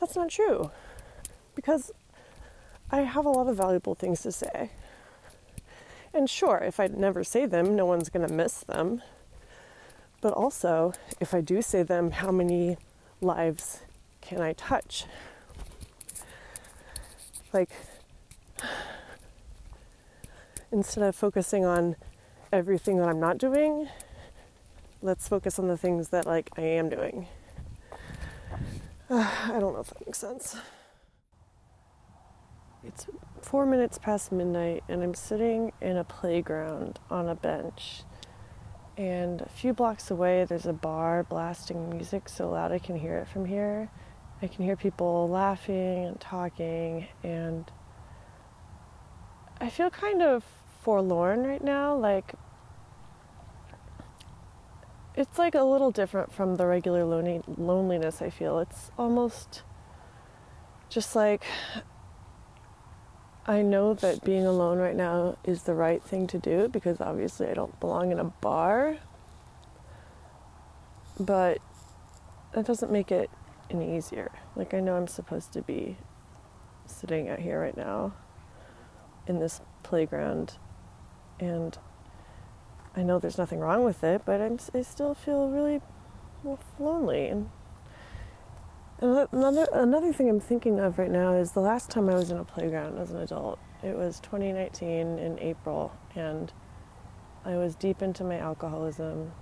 [0.00, 0.70] that's not true.
[1.54, 1.90] Because
[2.90, 4.70] I have a lot of valuable things to say.
[6.12, 9.02] And sure, if I never say them, no one's to miss them.
[10.24, 12.78] But also, if I do say them, how many
[13.20, 13.82] lives
[14.22, 15.04] can I touch?
[17.52, 17.68] Like,
[20.72, 21.96] instead of focusing on
[22.50, 23.90] everything that I'm not doing,
[25.02, 27.26] let's focus on the things that like I am doing.
[29.10, 30.56] Uh, I don't know if that makes sense.
[32.82, 33.08] It's
[33.42, 38.04] four minutes past midnight, and I'm sitting in a playground on a bench.
[38.96, 43.18] And a few blocks away, there's a bar blasting music so loud I can hear
[43.18, 43.90] it from here.
[44.40, 47.70] I can hear people laughing and talking, and
[49.60, 50.44] I feel kind of
[50.82, 51.96] forlorn right now.
[51.96, 52.34] Like,
[55.16, 58.58] it's like a little different from the regular lonely, loneliness I feel.
[58.60, 59.62] It's almost
[60.88, 61.44] just like
[63.46, 67.48] I know that being alone right now is the right thing to do because obviously
[67.48, 68.98] I don't belong in a bar.
[71.20, 71.58] But
[72.52, 73.30] that doesn't make it
[73.70, 74.32] any easier.
[74.56, 75.98] Like, I know I'm supposed to be
[76.86, 78.14] sitting out here right now
[79.26, 80.54] in this playground,
[81.38, 81.76] and
[82.96, 85.80] I know there's nothing wrong with it, but I'm, I still feel really
[86.78, 87.26] lonely.
[87.28, 87.50] And
[89.04, 92.38] another another thing I'm thinking of right now is the last time I was in
[92.38, 93.58] a playground as an adult.
[93.82, 96.52] It was 2019 in April, and
[97.44, 99.32] I was deep into my alcoholism.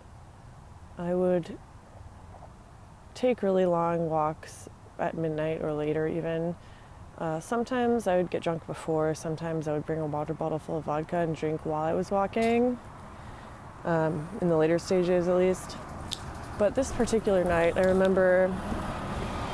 [0.98, 1.56] I would
[3.14, 6.56] take really long walks at midnight or later, even.
[7.18, 10.78] Uh, sometimes I would get drunk before, sometimes I would bring a water bottle full
[10.78, 12.78] of vodka and drink while I was walking,
[13.84, 15.76] um, in the later stages at least.
[16.58, 18.52] But this particular night, I remember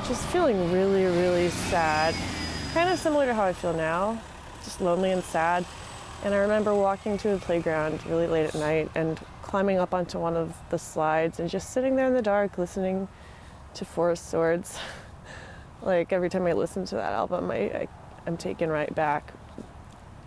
[0.08, 2.14] just feeling really, really sad,
[2.72, 4.18] kind of similar to how I feel now,
[4.64, 5.66] just lonely and sad.
[6.24, 10.18] And I remember walking to the playground really late at night and climbing up onto
[10.18, 13.06] one of the slides and just sitting there in the dark listening
[13.74, 14.78] to Forest Swords.
[15.82, 17.88] like every time I listen to that album, I, I,
[18.26, 19.34] I'm taken right back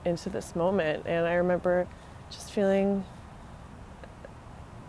[0.05, 1.07] into this moment.
[1.07, 1.87] And I remember
[2.29, 3.03] just feeling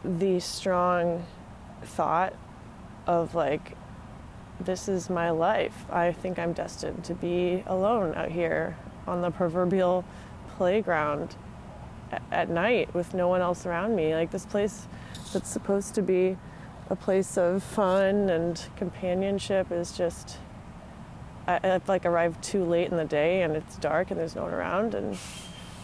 [0.04, 1.24] the strong
[1.82, 2.34] thought
[3.06, 3.74] of like,
[4.60, 5.84] this is my life.
[5.90, 10.04] I think I'm destined to be alone out here on the proverbial
[10.56, 11.36] playground
[12.30, 14.14] at night with no one else around me.
[14.14, 14.86] Like this place
[15.32, 16.36] that's supposed to be
[16.90, 20.38] a place of fun and companionship is just
[21.46, 24.42] I, I've like arrived too late in the day and it's dark and there's no
[24.42, 25.16] one around and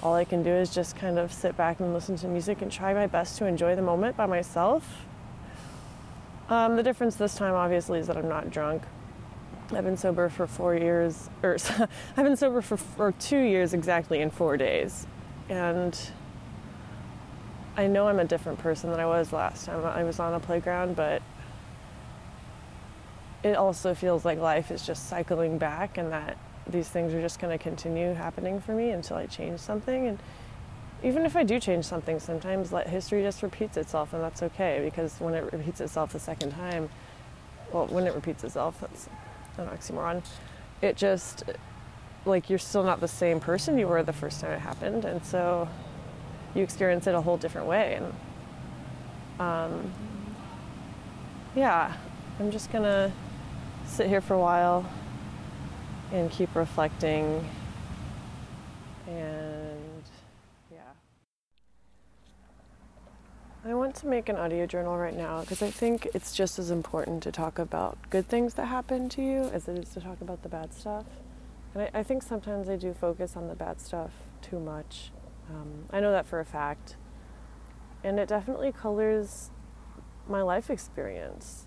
[0.03, 2.71] all I can do is just kind of sit back and listen to music and
[2.71, 5.08] try my best to enjoy the moment by myself.
[6.49, 8.83] Um, the difference this time, obviously, is that I'm not drunk.
[9.71, 11.59] I've been sober for four years, or
[12.17, 15.07] I've been sober for, for two years exactly in four days.
[15.51, 15.99] And
[17.77, 20.41] I know I'm a different person than I was last time I was on a
[20.41, 21.23] playground, but
[23.43, 27.39] it also feels like life is just cycling back and that these things are just
[27.39, 30.09] going to continue happening for me until I change something.
[30.09, 30.19] And
[31.03, 34.81] even if I do change something, sometimes let history just repeats itself, and that's okay
[34.85, 36.89] because when it repeats itself the second time,
[37.73, 39.09] well, when it repeats itself, that's
[39.59, 40.23] an oxymoron.
[40.81, 41.45] It just
[42.25, 45.25] like you're still not the same person you were the first time it happened, and
[45.25, 45.69] so
[46.55, 48.01] you experience it a whole different way.
[48.01, 48.13] And
[49.41, 49.93] um,
[51.55, 51.95] yeah,
[52.41, 53.13] I'm just gonna
[53.87, 54.85] sit here for a while
[56.13, 57.45] and keep reflecting
[59.07, 60.03] and
[60.71, 60.79] yeah.
[63.71, 66.71] I want to make an audio journal right now because I think it's just as
[66.71, 70.23] important to talk about good things that happen to you as it is to talk
[70.23, 71.05] about the bad stuff.
[71.75, 75.11] And I, I think sometimes I do focus on the bad stuff too much.
[75.51, 76.97] Um, I know that for a fact.
[78.03, 79.51] And it definitely colors
[80.27, 81.67] my life experience.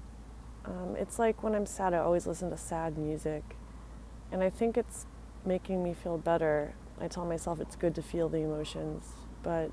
[0.65, 3.43] Um, it's like when I'm sad, I always listen to sad music.
[4.31, 5.05] And I think it's
[5.45, 6.73] making me feel better.
[6.99, 9.05] I tell myself it's good to feel the emotions,
[9.43, 9.71] but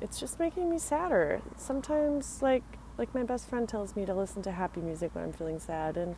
[0.00, 1.42] it's just making me sadder.
[1.56, 2.64] Sometimes, like,
[2.96, 5.96] like my best friend tells me to listen to happy music when I'm feeling sad,
[5.96, 6.16] and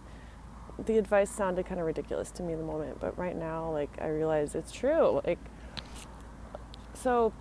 [0.78, 3.90] the advice sounded kind of ridiculous to me in the moment, but right now, like,
[4.00, 5.20] I realize it's true.
[5.24, 5.38] Like,
[6.94, 7.32] so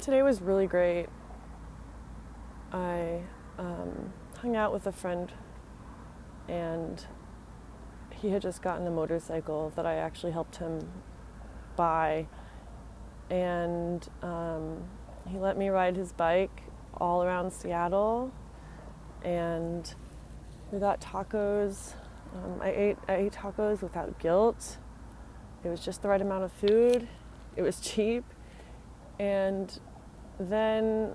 [0.00, 1.06] today was really great.
[2.72, 3.22] I
[3.58, 5.32] um, hung out with a friend
[6.48, 7.04] and
[8.12, 10.88] he had just gotten a motorcycle that I actually helped him
[11.74, 12.26] buy.
[13.30, 14.84] And um,
[15.28, 16.62] he let me ride his bike
[16.94, 18.32] all around Seattle.
[19.24, 19.92] And
[20.70, 21.94] we got tacos.
[22.34, 24.78] Um, I ate I ate tacos without guilt.
[25.64, 27.08] It was just the right amount of food
[27.56, 28.24] it was cheap.
[29.18, 29.78] And
[30.38, 31.14] then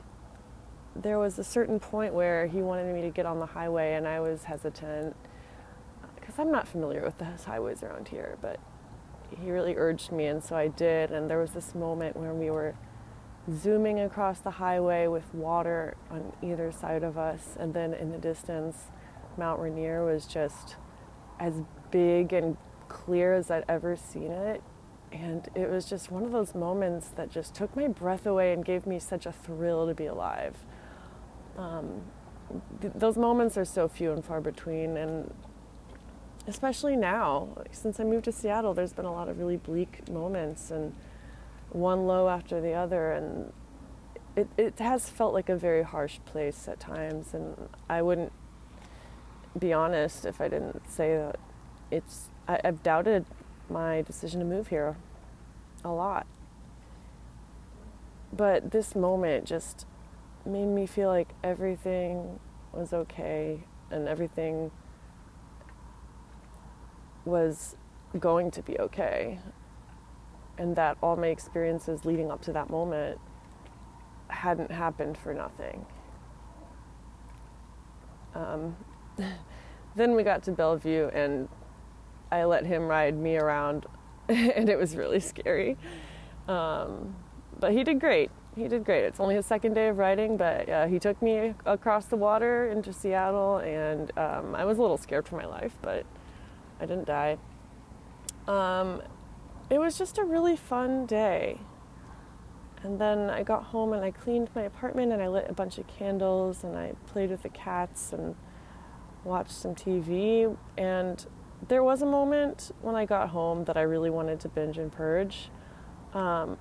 [0.96, 4.08] there was a certain point where he wanted me to get on the highway, and
[4.08, 5.16] I was hesitant.
[6.16, 8.60] because I'm not familiar with the highways around here, but
[9.40, 11.12] he really urged me, and so I did.
[11.12, 12.76] And there was this moment when we were
[13.52, 18.18] zooming across the highway with water on either side of us, and then in the
[18.18, 18.92] distance,
[19.38, 20.76] Mount Rainier was just
[21.40, 22.58] as big and
[22.88, 24.62] clear as I'd ever seen it.
[25.12, 28.64] And it was just one of those moments that just took my breath away and
[28.64, 30.56] gave me such a thrill to be alive.
[31.58, 32.02] Um,
[32.80, 35.34] th- those moments are so few and far between, and
[36.48, 40.72] especially now, since I moved to Seattle, there's been a lot of really bleak moments
[40.72, 40.96] and
[41.70, 43.54] one low after the other, and
[44.36, 47.34] it, it has felt like a very harsh place at times.
[47.34, 48.32] And I wouldn't
[49.58, 51.40] be honest if I didn't say that
[51.90, 53.26] it's I, I've doubted
[53.70, 54.98] my decision to move here
[55.84, 56.26] a lot.
[58.34, 59.86] But this moment just
[60.46, 62.40] made me feel like everything
[62.72, 64.72] was okay and everything
[67.26, 67.76] was
[68.20, 69.40] going to be okay.
[70.58, 73.20] And that all my experiences leading up to that moment
[74.28, 75.86] hadn't happened for nothing.
[78.36, 78.76] Um,
[79.96, 81.50] then we got to Bellevue and
[82.32, 83.86] I let him ride me around,
[84.30, 85.78] and it was really scary.
[86.48, 87.16] Um,
[87.60, 88.32] but he did great.
[88.56, 89.04] He did great.
[89.04, 92.68] It's only his second day of riding, but uh, he took me across the water
[92.70, 96.06] into Seattle, and um, I was a little scared for my life, but
[96.82, 97.38] I didn't die.
[98.48, 99.02] Um,
[99.70, 101.60] it was just a really fun day.
[102.84, 105.78] And then I got home and I cleaned my apartment and I lit a bunch
[105.78, 108.36] of candles and I played with the cats and
[109.24, 110.58] watched some TV.
[110.78, 111.26] And
[111.68, 114.92] there was a moment when I got home that I really wanted to binge and
[114.92, 115.50] purge.
[116.14, 116.58] Um,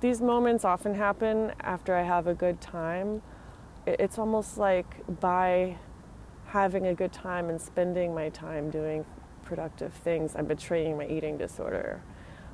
[0.00, 3.20] these moments often happen after I have a good time.
[3.86, 5.76] It's almost like by
[6.54, 9.04] having a good time and spending my time doing
[9.44, 12.00] productive things, I'm betraying my eating disorder.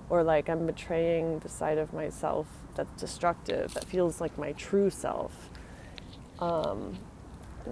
[0.08, 4.88] Or like I'm betraying the side of myself that's destructive, that feels like my true
[4.88, 5.50] self.
[6.38, 6.96] Um,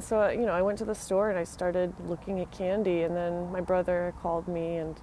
[0.01, 3.17] so you know i went to the store and i started looking at candy and
[3.17, 5.01] then my brother called me and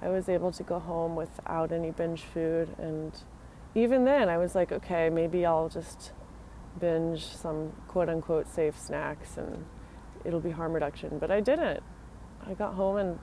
[0.00, 3.12] i was able to go home without any binge food and
[3.74, 6.12] even then i was like okay maybe i'll just
[6.80, 9.66] binge some quote unquote safe snacks and
[10.24, 11.82] it'll be harm reduction but i didn't
[12.46, 13.18] i got home and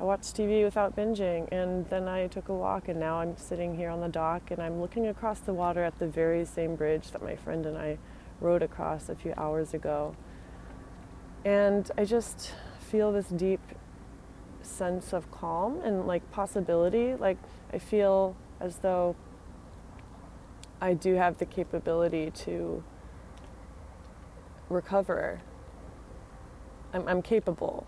[0.00, 3.76] i watched tv without binging and then i took a walk and now i'm sitting
[3.76, 7.10] here on the dock and i'm looking across the water at the very same bridge
[7.10, 7.98] that my friend and i
[8.42, 10.14] rode across a few hours ago.
[11.44, 13.60] And I just feel this deep
[14.60, 17.14] sense of calm and like possibility.
[17.14, 17.38] Like
[17.72, 19.16] I feel as though
[20.80, 22.82] I do have the capability to
[24.68, 25.40] recover.
[26.92, 27.86] I'm, I'm capable.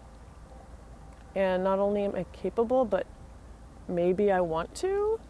[1.35, 3.07] And not only am I capable, but
[3.89, 5.21] maybe I want to.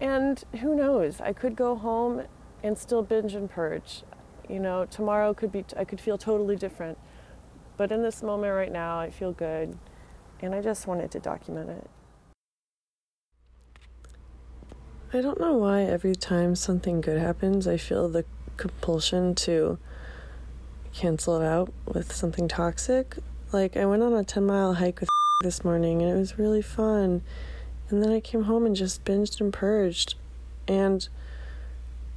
[0.00, 1.20] And who knows?
[1.20, 2.22] I could go home
[2.62, 4.02] and still binge and purge.
[4.48, 6.98] You know, tomorrow could be, I could feel totally different.
[7.76, 9.76] But in this moment right now, I feel good.
[10.40, 11.90] And I just wanted to document it.
[15.12, 18.24] I don't know why every time something good happens, I feel the
[18.56, 19.78] compulsion to
[20.96, 23.16] cancel it out with something toxic.
[23.52, 25.08] Like, I went on a 10 mile hike with
[25.42, 27.22] this morning and it was really fun.
[27.90, 30.14] And then I came home and just binged and purged.
[30.66, 31.06] And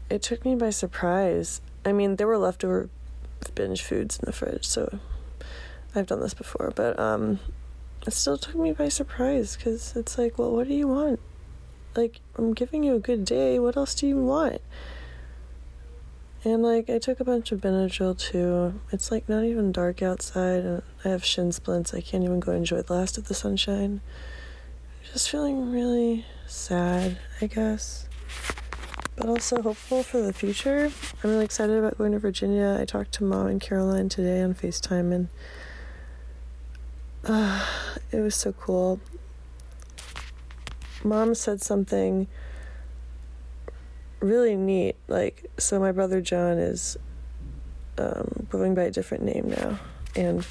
[0.10, 1.62] it took me by surprise.
[1.86, 2.90] I mean, there were leftover
[3.54, 5.00] binge foods in the fridge, so
[5.94, 7.40] I've done this before, but um,
[8.08, 11.20] it still took me by surprise because it's like, well, what do you want?
[11.96, 13.60] Like, I'm giving you a good day.
[13.60, 14.62] What else do you want?
[16.44, 18.80] And like, I took a bunch of Benadryl too.
[18.92, 21.94] It's like not even dark outside, and I have shin splints.
[21.94, 24.02] I can't even go enjoy the last of the sunshine.
[25.06, 28.08] I'm Just feeling really sad, I guess
[29.20, 30.90] but also hopeful for the future.
[31.24, 32.78] I'm really excited about going to Virginia.
[32.80, 35.28] I talked to mom and Caroline today on FaceTime, and
[37.26, 37.66] uh,
[38.12, 39.02] it was so cool.
[41.04, 42.28] Mom said something
[44.20, 44.96] really neat.
[45.08, 46.98] Like, so my brother John is
[47.98, 49.80] um, going by a different name now,
[50.16, 50.46] and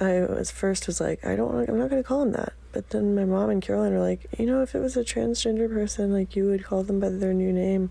[0.00, 1.68] I was first was like, I don't want.
[1.68, 2.52] I'm not going to call him that.
[2.72, 5.72] But then my mom and Caroline are like, you know, if it was a transgender
[5.72, 7.90] person, like you would call them by their new name.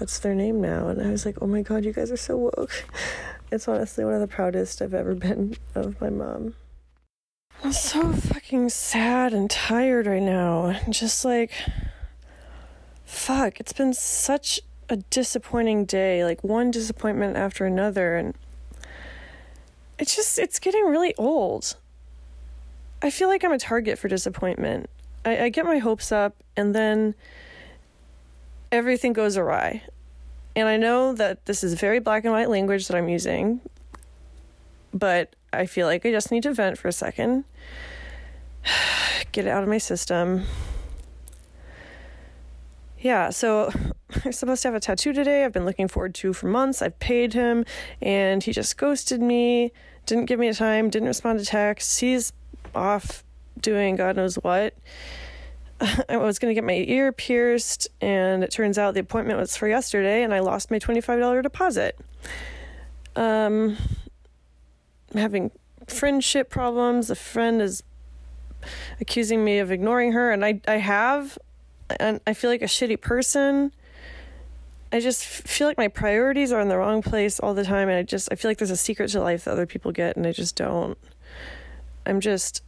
[0.00, 0.88] That's their name now.
[0.88, 2.84] And I was like, oh my god, you guys are so woke.
[3.52, 6.54] It's honestly one of the proudest I've ever been of my mom.
[7.62, 10.80] I'm so fucking sad and tired right now.
[10.90, 11.52] Just like,
[13.04, 16.24] fuck, it's been such a disappointing day.
[16.24, 18.16] Like one disappointment after another.
[18.16, 18.34] And
[19.98, 21.76] it's just, it's getting really old.
[23.02, 24.88] I feel like I'm a target for disappointment.
[25.24, 27.14] I, I get my hopes up and then
[28.72, 29.82] everything goes awry.
[30.56, 33.60] And I know that this is very black and white language that I'm using,
[34.92, 37.44] but I feel like I just need to vent for a second,
[39.32, 40.44] get it out of my system.
[43.04, 43.70] Yeah, so
[44.24, 45.44] I'm supposed to have a tattoo today.
[45.44, 46.80] I've been looking forward to for months.
[46.80, 47.66] I've paid him
[48.00, 49.72] and he just ghosted me,
[50.06, 51.98] didn't give me a time, didn't respond to texts.
[51.98, 52.32] He's
[52.74, 53.22] off
[53.60, 54.72] doing God knows what.
[56.08, 59.54] I was going to get my ear pierced, and it turns out the appointment was
[59.54, 61.98] for yesterday, and I lost my $25 deposit.
[63.16, 63.76] Um,
[65.12, 65.50] I'm having
[65.88, 67.10] friendship problems.
[67.10, 67.82] A friend is
[68.98, 71.36] accusing me of ignoring her, and I, I have,
[71.98, 73.72] and I feel like a shitty person.
[74.92, 77.98] I just feel like my priorities are in the wrong place all the time, and
[77.98, 80.26] I just I feel like there's a secret to life that other people get, and
[80.26, 80.96] I just don't.
[82.06, 82.62] I'm just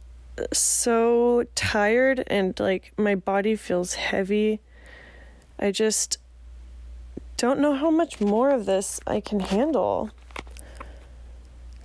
[0.51, 4.59] so tired and like my body feels heavy.
[5.59, 6.17] I just
[7.37, 10.11] don't know how much more of this I can handle.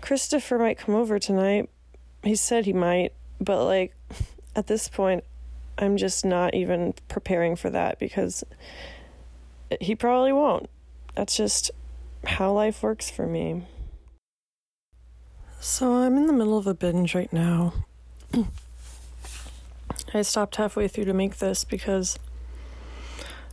[0.01, 1.71] Christopher might come over tonight.
[2.23, 3.95] He said he might, but like
[4.55, 5.25] at this point,
[5.79, 8.45] I'm just not even preparing for that because
[9.81, 10.69] he probably won't.
[11.15, 11.71] That's just
[12.25, 13.67] how life works for me.
[15.61, 17.73] So I'm in the middle of a binge right now.
[20.15, 22.19] I stopped halfway through to make this because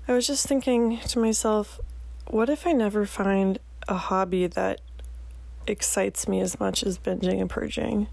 [0.08, 1.80] I was just thinking to myself,
[2.28, 4.82] what if I never find a hobby that
[5.68, 8.08] excites me as much as binging and purging?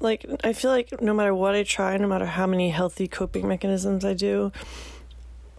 [0.00, 3.46] Like, I feel like no matter what I try, no matter how many healthy coping
[3.46, 4.50] mechanisms I do,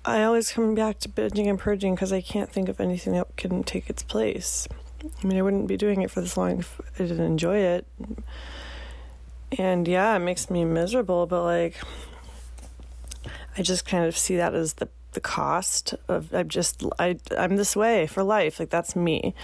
[0.03, 3.35] I always come back to binging and purging because I can't think of anything that
[3.37, 4.67] can take its place.
[5.23, 7.85] I mean, I wouldn't be doing it for this long if I didn't enjoy it.
[9.57, 11.75] And yeah, it makes me miserable, but like
[13.57, 17.57] I just kind of see that as the the cost of I'm just I I'm
[17.57, 18.59] this way for life.
[18.59, 19.35] Like that's me.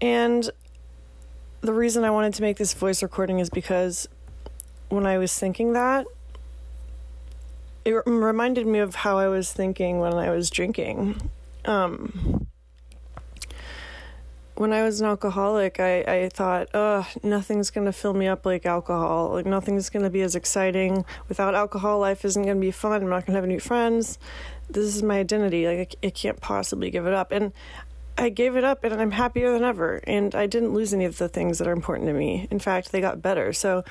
[0.00, 0.50] And
[1.62, 4.08] the reason I wanted to make this voice recording is because
[4.88, 6.06] when I was thinking that
[7.84, 11.30] it reminded me of how I was thinking when I was drinking.
[11.64, 12.46] Um,
[14.54, 18.46] when I was an alcoholic, I, I thought, oh, nothing's going to fill me up
[18.46, 19.30] like alcohol.
[19.30, 21.04] Like, nothing's going to be as exciting.
[21.28, 23.02] Without alcohol, life isn't going to be fun.
[23.02, 24.18] I'm not going to have any friends.
[24.70, 25.66] This is my identity.
[25.66, 27.32] Like, I, I can't possibly give it up.
[27.32, 27.52] And
[28.18, 30.00] I gave it up, and I'm happier than ever.
[30.04, 32.46] And I didn't lose any of the things that are important to me.
[32.50, 33.52] In fact, they got better.
[33.52, 33.84] So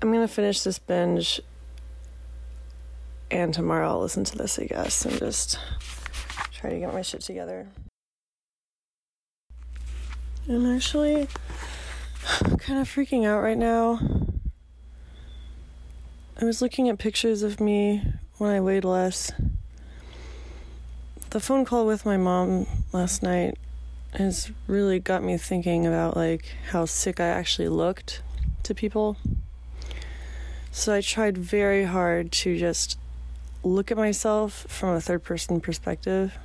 [0.00, 1.40] I'm going to finish this binge.
[3.30, 5.58] And tomorrow I'll listen to this, I guess, and just
[6.52, 7.68] try to get my shit together.
[10.48, 11.28] I'm actually
[12.58, 14.00] kind of freaking out right now.
[16.40, 18.02] I was looking at pictures of me
[18.38, 19.30] when I weighed less.
[21.30, 23.56] The phone call with my mom last night
[24.14, 28.20] has really got me thinking about like how sick I actually looked
[28.64, 29.16] to people.
[30.72, 32.98] So I tried very hard to just
[33.62, 36.36] look at myself from a third person perspective.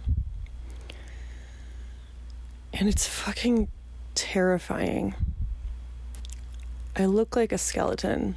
[2.72, 3.70] And it's fucking
[4.14, 5.16] terrifying.
[6.96, 8.36] I look like a skeleton.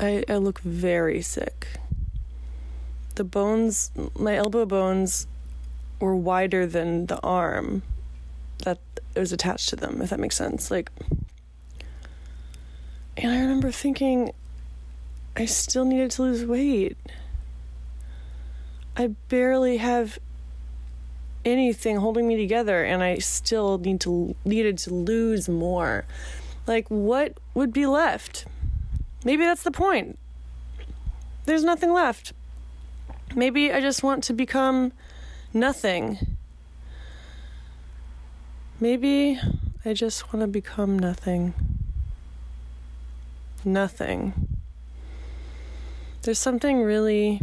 [0.00, 1.68] I, I look very sick.
[3.20, 5.26] The bones, my elbow bones,
[6.00, 7.82] were wider than the arm
[8.64, 8.78] that
[9.14, 10.70] was attached to them, if that makes sense.
[10.70, 10.90] Like,
[13.18, 14.32] and I remember thinking,
[15.36, 16.96] I still needed to lose weight.
[18.96, 20.18] I barely have
[21.44, 26.06] anything holding me together and I still need to needed to lose more.
[26.66, 28.46] Like what would be left?
[29.26, 30.18] Maybe that's the point.
[31.44, 32.32] There's nothing left.
[33.34, 34.92] Maybe I just want to become
[35.54, 36.36] nothing.
[38.80, 39.38] Maybe
[39.84, 41.54] I just want to become nothing.
[43.64, 44.48] Nothing.
[46.22, 47.40] There's something really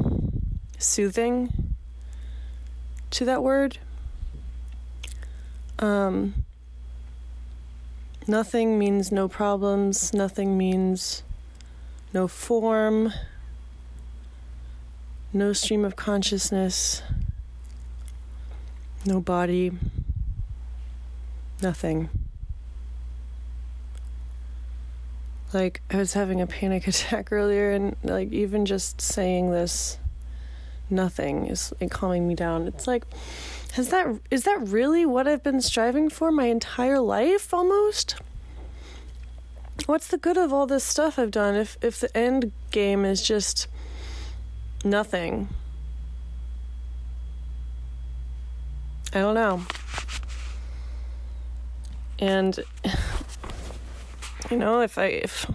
[0.77, 1.75] soothing
[3.11, 3.77] to that word.
[5.79, 6.45] Um,
[8.27, 11.23] nothing means no problems, nothing means
[12.13, 13.13] no form,
[15.37, 17.03] no stream of consciousness,
[19.05, 19.71] no body,
[21.61, 22.09] nothing.
[25.53, 29.99] Like, I was having a panic attack earlier, and like, even just saying this,
[30.89, 32.67] nothing is calming me down.
[32.67, 33.05] It's like,
[33.77, 38.15] Is that is that really what I've been striving for my entire life almost?
[39.85, 43.21] What's the good of all this stuff I've done if if the end game is
[43.21, 43.67] just
[44.89, 45.49] nothing?
[49.13, 49.61] I don't know.
[52.19, 52.59] And
[54.51, 55.49] you know, if I if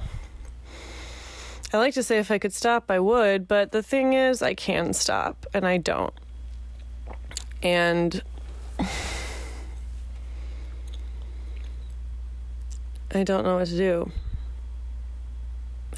[1.73, 4.55] I like to say if I could stop, I would, but the thing is I
[4.55, 6.13] can stop and I don't.
[7.63, 8.23] And
[13.15, 14.11] I don't know what to do.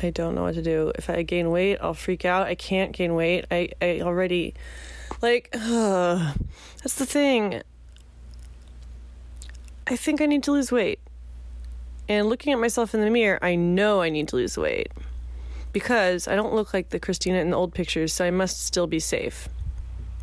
[0.03, 0.92] I don't know what to do.
[0.97, 2.47] If I gain weight, I'll freak out.
[2.47, 3.47] I can't gain weight.
[3.51, 4.55] I, I already,
[5.22, 6.34] like, uh,
[6.82, 7.62] that's the thing.
[9.86, 11.01] I think I need to lose weight.
[12.09, 14.90] And looking at myself in the mirror, I know I need to lose weight.
[15.72, 18.86] Because I don't look like the Christina in the old pictures, so I must still
[18.86, 19.49] be safe.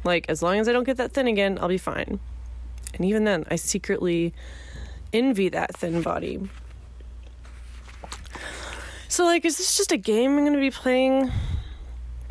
[0.04, 2.20] Like, as long as I don't get that thin again, I'll be fine.
[2.94, 4.34] And even then, I secretly
[5.14, 6.50] envy that thin body.
[9.12, 11.34] So, like, is this just a game I'm going to be playing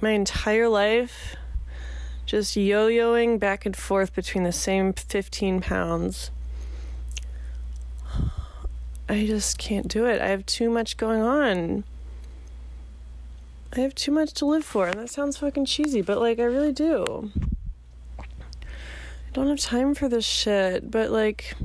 [0.00, 1.36] my entire life?
[2.24, 6.30] Just yo yoing back and forth between the same 15 pounds.
[9.10, 10.22] I just can't do it.
[10.22, 11.84] I have too much going on.
[13.76, 16.44] I have too much to live for, and that sounds fucking cheesy, but like, I
[16.44, 17.30] really do.
[18.18, 18.24] I
[19.34, 21.56] don't have time for this shit, but like.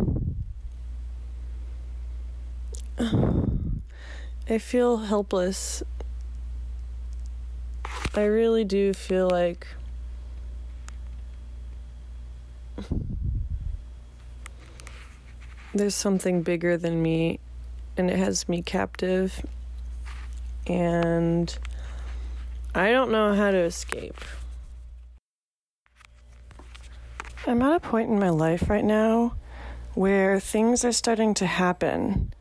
[4.48, 5.82] I feel helpless.
[8.14, 9.68] I really do feel like.
[15.74, 17.40] There's something bigger than me,
[17.98, 19.46] and it has me captive,
[20.68, 21.58] and
[22.74, 24.20] I don't know how to escape.
[27.48, 29.36] I'm at a point in my life right now
[29.96, 32.32] where things are starting to happen,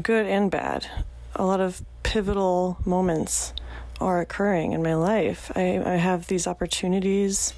[0.00, 0.86] good and bad.
[1.34, 3.52] A lot of pivotal moments
[4.00, 5.50] are occurring in my life.
[5.54, 7.54] I, I have these opportunities,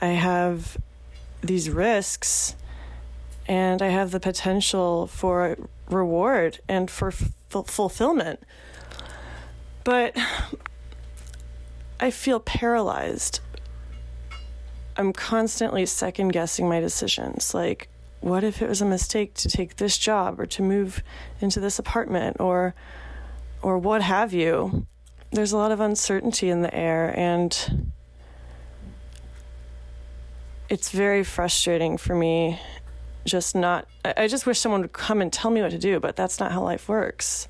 [0.00, 0.76] I have
[1.40, 2.54] these risks,
[3.46, 5.56] and I have the potential for
[5.88, 8.40] reward and for f- fulfillment.
[9.84, 10.16] But
[12.00, 13.40] I feel paralyzed
[14.98, 17.54] I'm constantly second guessing my decisions.
[17.54, 17.88] Like,
[18.20, 21.02] what if it was a mistake to take this job or to move
[21.40, 22.74] into this apartment or
[23.62, 24.86] or what have you?
[25.30, 27.92] There's a lot of uncertainty in the air and
[30.68, 32.60] it's very frustrating for me
[33.24, 36.16] just not I just wish someone would come and tell me what to do, but
[36.16, 37.46] that's not how life works.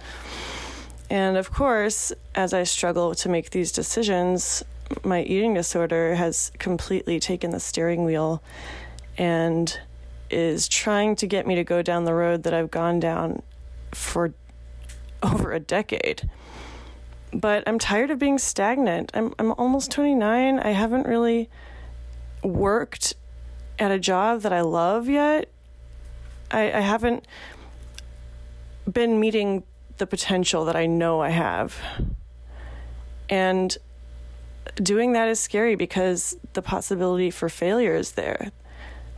[1.10, 4.62] And of course, as I struggle to make these decisions,
[5.04, 8.42] my eating disorder has completely taken the steering wheel
[9.16, 9.78] and
[10.30, 13.42] is trying to get me to go down the road that I've gone down
[13.92, 14.32] for
[15.22, 16.28] over a decade.
[17.32, 19.10] But I'm tired of being stagnant.
[19.14, 20.58] I'm I'm almost 29.
[20.58, 21.50] I haven't really
[22.42, 23.14] worked
[23.78, 25.48] at a job that I love yet.
[26.50, 27.26] I, I haven't
[28.90, 29.64] been meeting
[29.98, 31.78] the potential that I know I have.
[33.28, 33.76] And
[34.76, 38.50] doing that is scary because the possibility for failure is there.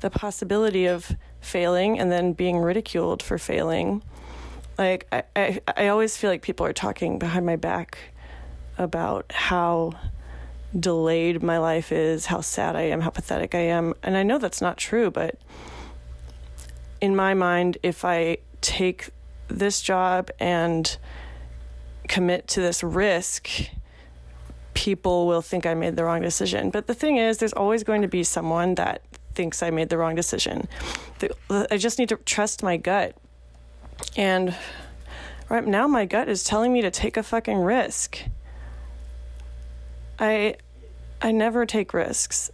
[0.01, 4.03] The possibility of failing and then being ridiculed for failing.
[4.78, 7.98] Like, I, I, I always feel like people are talking behind my back
[8.78, 9.92] about how
[10.78, 13.94] delayed my life is, how sad I am, how pathetic I am.
[14.03, 15.38] And I know that's not true, but
[17.01, 19.11] in my mind, if I take
[19.48, 20.96] this job and
[22.09, 23.51] commit to this risk,
[24.74, 26.70] people will think I made the wrong decision.
[26.70, 29.03] But the thing is, there's always going to be someone that
[29.41, 30.68] thinks I made the wrong decision.
[31.49, 33.16] I just need to trust my gut.
[34.18, 34.55] And
[35.49, 38.18] right now, my gut is telling me to take a fucking risk.
[40.18, 40.57] I,
[41.22, 42.51] I never take risks.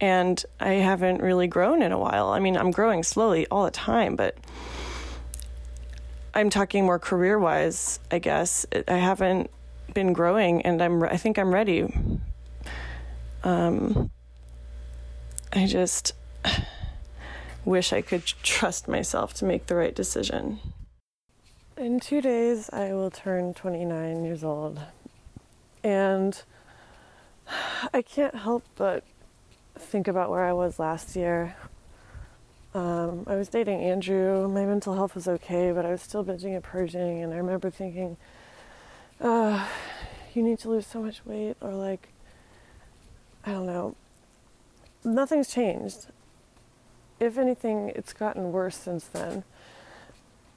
[0.00, 2.28] And I haven't really grown in a while.
[2.28, 4.36] I mean, I'm growing slowly all the time, but
[6.34, 8.64] I'm talking more career wise, I guess.
[8.86, 9.50] I haven't
[9.92, 11.92] been growing, and I'm I think I'm ready.
[13.42, 14.12] Um,
[15.54, 16.12] I just
[17.64, 20.60] wish I could trust myself to make the right decision.
[21.76, 24.80] In two days, I will turn 29 years old,
[25.84, 26.42] and
[27.92, 29.04] I can't help but
[29.74, 31.54] think about where I was last year.
[32.74, 34.48] Um, I was dating Andrew.
[34.48, 37.22] My mental health was okay, but I was still binging and purging.
[37.22, 38.16] And I remember thinking,
[39.20, 39.66] uh,
[40.32, 42.08] you need to lose so much weight, or like,
[43.44, 43.96] I don't know.
[45.04, 46.06] Nothing's changed.
[47.20, 49.44] If anything, it's gotten worse since then.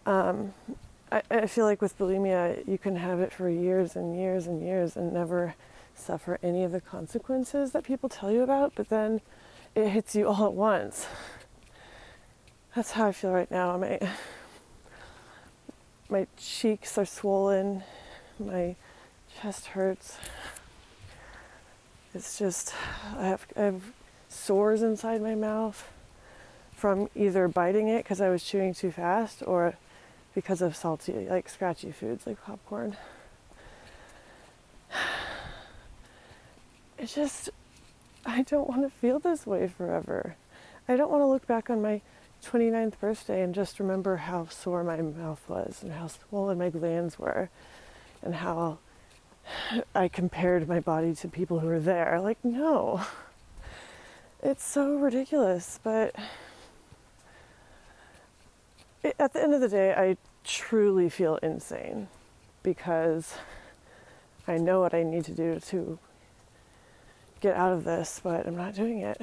[0.05, 0.53] Um,
[1.11, 4.61] I, I feel like with bulimia, you can have it for years and years and
[4.61, 5.55] years and never
[5.95, 9.21] suffer any of the consequences that people tell you about, but then
[9.75, 11.07] it hits you all at once.
[12.75, 13.77] That's how I feel right now.
[13.77, 13.99] My
[16.09, 17.83] my cheeks are swollen,
[18.37, 18.75] my
[19.41, 20.17] chest hurts.
[22.13, 22.73] It's just
[23.17, 23.81] I have I have
[24.45, 25.89] sores inside my mouth
[26.75, 29.75] from either biting it because I was chewing too fast or
[30.35, 32.95] because of salty, like scratchy foods like popcorn.
[36.97, 37.49] It's just,
[38.25, 40.37] I don't want to feel this way forever.
[40.87, 42.01] I don't want to look back on my
[42.41, 47.19] 29th birthday and just remember how sore my mouth was and how swollen my glands
[47.19, 47.49] were
[48.23, 48.77] and how
[49.95, 52.21] I compared my body to people who were there.
[52.21, 53.01] Like, no.
[54.47, 56.13] It's so ridiculous, but
[59.01, 62.09] it, at the end of the day, I truly feel insane
[62.61, 63.33] because
[64.47, 65.97] I know what I need to do to
[67.41, 69.19] get out of this, but I'm not doing it.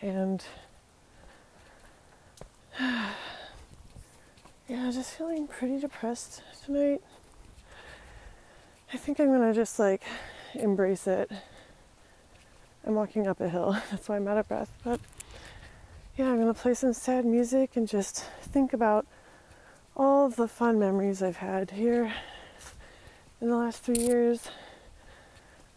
[0.00, 0.44] And
[2.78, 3.10] yeah,
[4.68, 7.02] just feeling pretty depressed tonight.
[8.92, 10.04] I think I'm gonna just like
[10.54, 11.32] embrace it.
[12.86, 14.70] I'm walking up a hill, that's why I'm out of breath.
[14.84, 15.00] But
[16.18, 19.06] yeah, I'm gonna play some sad music and just think about
[19.96, 22.12] all the fun memories I've had here
[23.40, 24.48] in the last three years.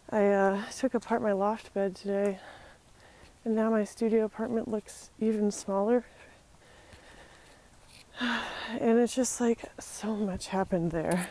[0.09, 2.39] I uh, took apart my loft bed today,
[3.45, 6.05] and now my studio apartment looks even smaller.
[8.81, 11.29] And it's just like so much happened there.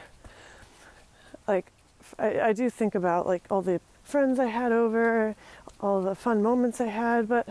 [1.46, 1.70] Like,
[2.18, 5.36] I, I do think about like all the friends I had over,
[5.80, 7.46] all the fun moments I had, but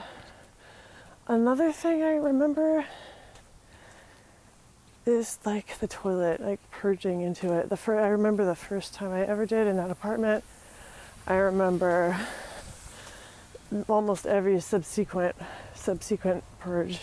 [1.28, 2.86] another thing I remember
[5.06, 7.70] is like the toilet, like purging into it.
[7.70, 10.44] The fir- I remember the first time I ever did in that apartment.
[11.28, 12.18] I remember
[13.88, 15.36] almost every subsequent
[15.74, 17.00] subsequent purge,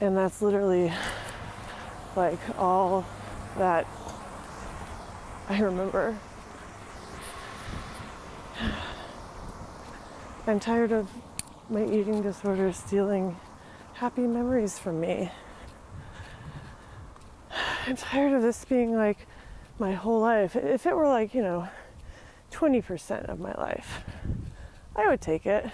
[0.00, 0.92] and that's literally
[2.14, 3.04] like all
[3.56, 3.86] that
[5.48, 6.16] I remember.
[10.48, 11.10] I'm tired of
[11.68, 13.36] my eating disorder stealing
[13.92, 15.30] happy memories from me.
[17.86, 19.26] I'm tired of this being like
[19.78, 20.56] my whole life.
[20.56, 21.68] If it were like, you know,
[22.50, 24.00] 20% of my life,
[24.96, 25.70] I would take it.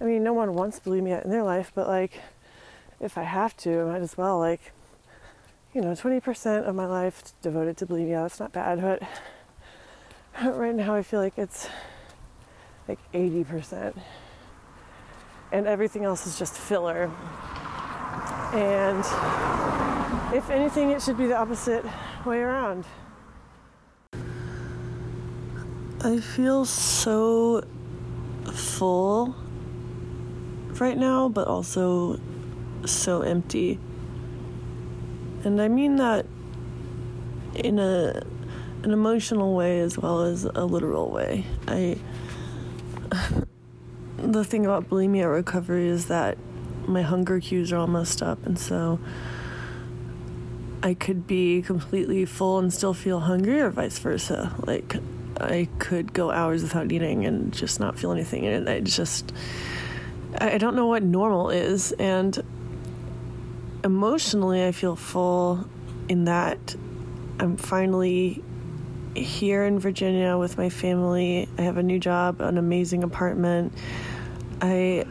[0.00, 2.20] I mean, no one wants bulimia in their life, but like,
[3.00, 4.38] if I have to, I might as well.
[4.38, 4.70] Like,
[5.74, 9.02] you know, 20% of my life devoted to bulimia, that's not bad, but
[10.56, 11.66] right now I feel like it's
[12.88, 13.96] like 80%.
[15.52, 17.10] And everything else is just filler.
[18.52, 19.04] And
[20.34, 21.84] if anything, it should be the opposite
[22.24, 22.84] way around.
[26.02, 27.64] I feel so
[28.52, 29.34] full
[30.80, 32.20] right now, but also
[32.84, 33.78] so empty.
[35.44, 36.26] And I mean that
[37.54, 38.22] in a
[38.82, 41.46] an emotional way as well as a literal way.
[41.66, 41.98] I
[44.18, 46.38] the thing about bulimia recovery is that
[46.86, 48.98] my hunger cues are all messed up and so
[50.82, 54.54] I could be completely full and still feel hungry or vice versa.
[54.66, 54.96] Like
[55.40, 59.32] I could go hours without eating and just not feel anything and I just
[60.38, 62.38] I don't know what normal is and
[63.82, 65.64] emotionally I feel full
[66.08, 66.76] in that
[67.40, 68.42] I'm finally
[69.14, 71.48] here in Virginia with my family.
[71.58, 73.72] I have a new job, an amazing apartment.
[74.60, 75.04] I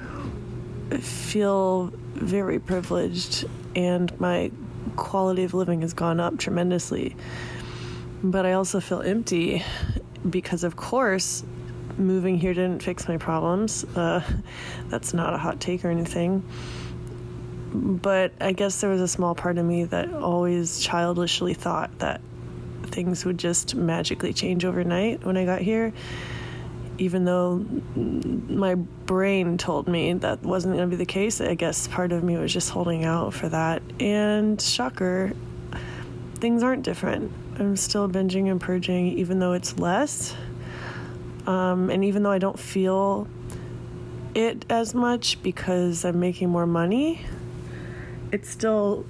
[0.99, 3.45] feel very privileged,
[3.75, 4.51] and my
[4.95, 7.15] quality of living has gone up tremendously.
[8.23, 9.63] But I also feel empty
[10.29, 11.43] because, of course,
[11.97, 13.83] moving here didn't fix my problems.
[13.83, 14.23] Uh,
[14.89, 16.43] that's not a hot take or anything.
[17.73, 22.21] But I guess there was a small part of me that always childishly thought that
[22.93, 25.91] things would just magically change overnight when I got here.
[26.99, 27.65] Even though
[27.95, 32.23] my brain told me that wasn't going to be the case, I guess part of
[32.23, 33.81] me was just holding out for that.
[33.99, 35.33] And shocker,
[36.35, 37.31] things aren't different.
[37.57, 40.35] I'm still binging and purging, even though it's less.
[41.47, 43.27] Um, and even though I don't feel
[44.35, 47.25] it as much because I'm making more money,
[48.31, 49.05] it still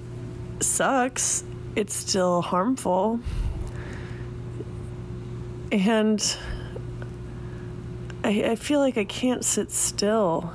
[0.60, 1.44] sucks.
[1.76, 3.20] It's still harmful.
[5.74, 6.36] And
[8.22, 10.52] I, I feel like I can't sit still.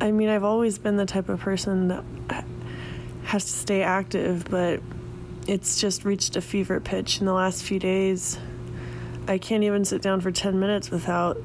[0.00, 2.04] I mean, I've always been the type of person that
[3.24, 4.80] has to stay active, but
[5.48, 8.38] it's just reached a fever pitch in the last few days.
[9.26, 11.36] I can't even sit down for 10 minutes without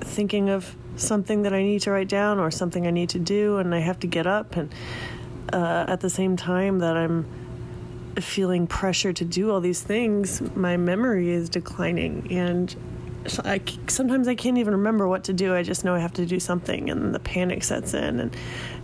[0.00, 3.56] thinking of something that I need to write down or something I need to do,
[3.56, 4.54] and I have to get up.
[4.54, 4.72] And
[5.52, 7.26] uh, at the same time that I'm
[8.20, 12.74] feeling pressure to do all these things, my memory is declining, and
[13.44, 15.54] I, sometimes I can't even remember what to do.
[15.54, 18.36] I just know I have to do something, and the panic sets in, and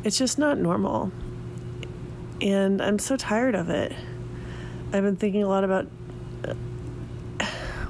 [0.05, 1.13] it's just not normal.
[2.41, 3.93] And I'm so tired of it.
[4.93, 5.87] I've been thinking a lot about
[6.47, 6.55] uh,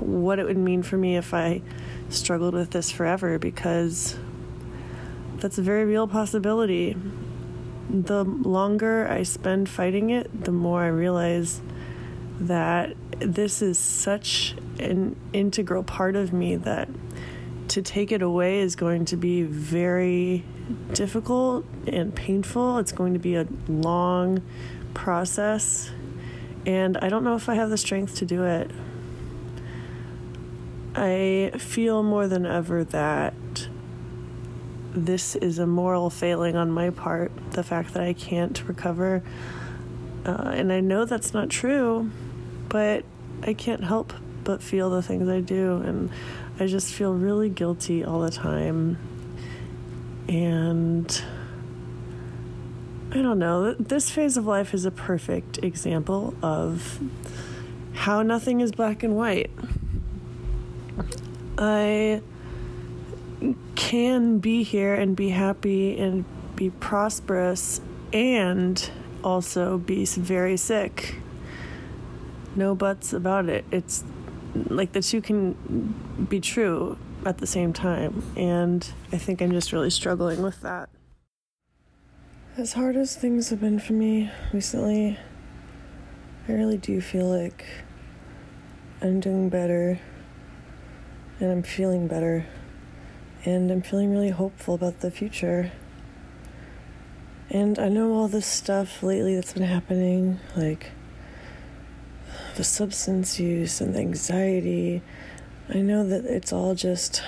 [0.00, 1.62] what it would mean for me if I
[2.08, 4.18] struggled with this forever because
[5.36, 6.96] that's a very real possibility.
[7.90, 11.62] The longer I spend fighting it, the more I realize
[12.38, 16.88] that this is such an integral part of me that
[17.68, 20.44] to take it away is going to be very
[20.92, 22.78] difficult and painful.
[22.78, 24.42] It's going to be a long
[24.94, 25.90] process,
[26.66, 28.70] and I don't know if I have the strength to do it.
[30.94, 33.34] I feel more than ever that
[35.06, 39.22] this is a moral failing on my part, the fact that I can't recover.
[40.24, 42.10] Uh, and I know that's not true,
[42.68, 43.04] but
[43.42, 44.12] I can't help
[44.44, 45.76] but feel the things I do.
[45.76, 46.10] And
[46.58, 48.98] I just feel really guilty all the time.
[50.28, 51.22] And
[53.10, 57.00] I don't know, this phase of life is a perfect example of
[57.94, 59.50] how nothing is black and white.
[61.56, 62.22] I
[63.74, 66.24] can be here and be happy and
[66.56, 67.80] be prosperous
[68.12, 68.90] and
[69.22, 71.16] also be very sick.
[72.56, 73.64] No buts about it.
[73.70, 74.04] It's
[74.54, 78.22] like the two can be true at the same time.
[78.36, 80.88] And I think I'm just really struggling with that.
[82.56, 85.16] As hard as things have been for me recently,
[86.48, 87.64] I really do feel like
[89.00, 90.00] I'm doing better
[91.38, 92.46] and I'm feeling better.
[93.44, 95.72] And I'm feeling really hopeful about the future.
[97.50, 100.90] And I know all this stuff lately that's been happening, like
[102.56, 105.00] the substance use and the anxiety.
[105.68, 107.22] I know that it's all just.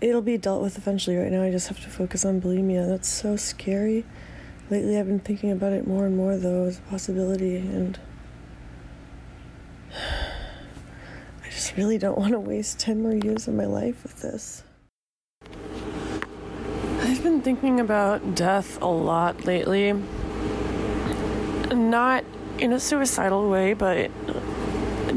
[0.00, 1.16] It'll be dealt with eventually.
[1.16, 2.88] Right now, I just have to focus on bulimia.
[2.88, 4.06] That's so scary.
[4.70, 7.98] Lately, I've been thinking about it more and more, though, as a possibility, and.
[11.50, 14.62] Just really don't want to waste 10 more years of my life with this.
[17.02, 19.92] I've been thinking about death a lot lately.
[21.72, 22.24] Not
[22.58, 24.10] in a suicidal way, but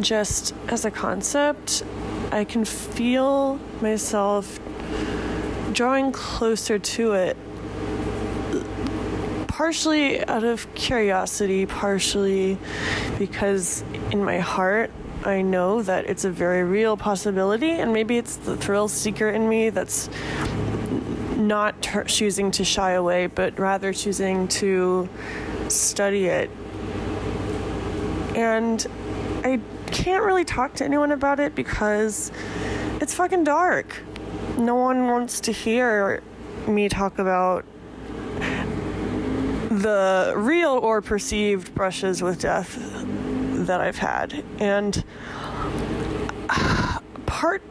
[0.01, 1.84] just as a concept.
[2.31, 4.59] I can feel myself
[5.71, 7.38] drawing closer to it.
[9.47, 12.57] Partially out of curiosity, partially
[13.19, 14.89] because in my heart
[15.26, 19.47] I know that it's a very real possibility, and maybe it's the thrill seeker in
[19.47, 20.09] me that's
[21.38, 25.07] not ter- choosing to shy away, but rather choosing to
[25.69, 26.49] study it.
[28.36, 28.86] And
[29.45, 32.32] I can't really talk to anyone about it because
[32.99, 34.01] it's fucking dark.
[34.57, 36.21] No one wants to hear
[36.67, 37.63] me talk about
[39.69, 42.78] the real or perceived brushes with death
[43.66, 44.43] that I've had.
[44.59, 45.03] And
[47.26, 47.61] part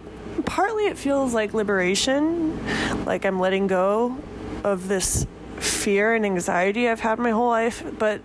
[0.45, 2.59] partly it feels like liberation,
[3.05, 4.18] like I'm letting go
[4.64, 5.26] of this
[5.57, 8.20] fear and anxiety I've had my whole life, but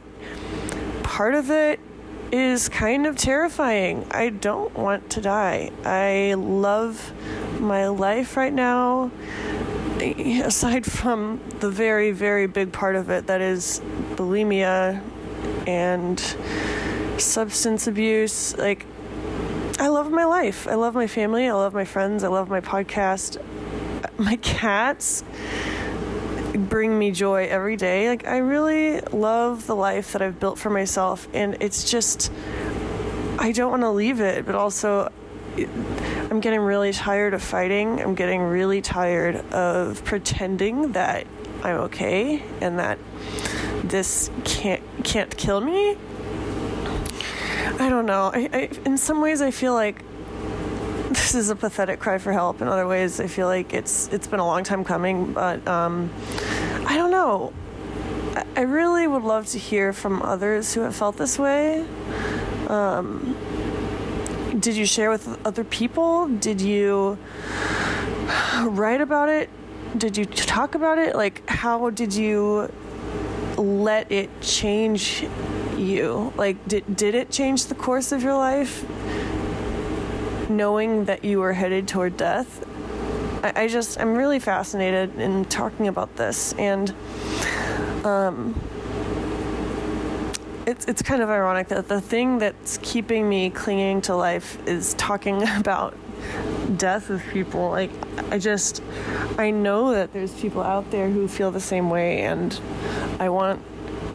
[1.03, 1.79] part of it
[2.31, 4.05] is kind of terrifying.
[4.11, 5.71] I don't want to die.
[5.85, 7.13] I love
[7.59, 9.11] my life right now.
[9.99, 13.81] Aside from the very, very big part of it that is
[14.15, 15.01] bulimia
[15.65, 16.19] and
[17.19, 18.57] substance abuse.
[18.57, 18.85] Like,
[19.79, 20.67] I love my life.
[20.67, 21.47] I love my family.
[21.47, 22.23] I love my friends.
[22.23, 23.41] I love my podcast.
[24.19, 25.23] My cats
[26.53, 28.09] bring me joy every day.
[28.09, 31.27] Like, I really love the life that I've built for myself.
[31.33, 32.31] And it's just,
[33.37, 35.11] I don't want to leave it, but also,
[35.57, 38.01] I'm getting really tired of fighting.
[38.01, 41.27] I'm getting really tired of pretending that
[41.63, 42.99] I'm okay and that
[43.83, 45.97] this can't can't kill me
[47.79, 48.31] I don't know.
[48.33, 50.03] I, I, in some ways, I feel like
[51.09, 52.61] this is a pathetic cry for help.
[52.61, 55.33] In other ways, I feel like it's it's been a long time coming.
[55.33, 56.11] But um,
[56.85, 57.53] I don't know.
[58.35, 61.85] I, I really would love to hear from others who have felt this way.
[62.67, 63.37] Um,
[64.59, 66.27] did you share with other people?
[66.27, 67.17] Did you
[68.63, 69.49] write about it?
[69.97, 71.15] Did you talk about it?
[71.15, 72.71] Like, how did you
[73.55, 75.25] let it change
[75.77, 76.33] you?
[76.35, 78.85] Like, did, did it change the course of your life?
[80.49, 82.65] Knowing that you were headed toward death?
[83.43, 86.53] I, I just, I'm really fascinated in talking about this.
[86.53, 86.93] And,
[88.05, 88.59] um,
[90.67, 94.93] it's it's kind of ironic that the thing that's keeping me clinging to life is
[94.95, 95.95] talking about
[96.77, 97.69] death with people.
[97.69, 97.89] Like
[98.31, 98.83] I just
[99.37, 102.59] I know that there's people out there who feel the same way and
[103.17, 103.61] I want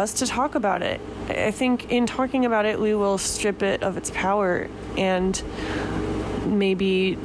[0.03, 1.01] us to talk about it.
[1.29, 5.41] I think in talking about it we will strip it of its power and
[6.45, 7.17] maybe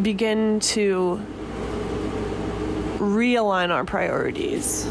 [0.00, 1.20] begin to
[2.98, 4.88] realign our priorities.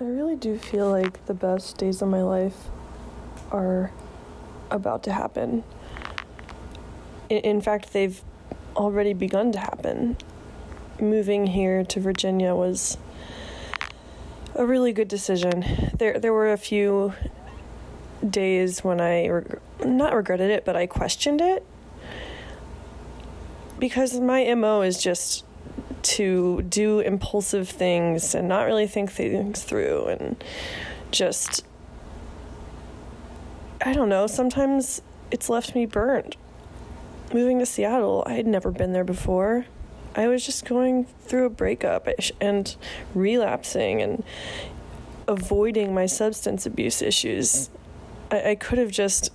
[0.00, 2.68] I really do feel like the best days of my life
[3.50, 3.92] are
[4.70, 5.62] about to happen.
[7.28, 8.22] In fact, they've
[8.76, 10.16] already begun to happen.
[11.00, 12.96] Moving here to Virginia was
[14.60, 15.64] a really good decision.
[15.96, 17.14] There, there were a few
[18.28, 19.42] days when I
[19.82, 21.64] not regretted it, but I questioned it
[23.78, 25.46] because my mo is just
[26.02, 30.44] to do impulsive things and not really think things through and
[31.10, 31.64] just
[33.82, 35.00] I don't know, sometimes
[35.30, 36.36] it's left me burned.
[37.32, 39.64] Moving to Seattle, I had never been there before.
[40.14, 42.08] I was just going through a breakup
[42.40, 42.74] and
[43.14, 44.24] relapsing and
[45.28, 47.70] avoiding my substance abuse issues.
[48.30, 49.32] I, I could have just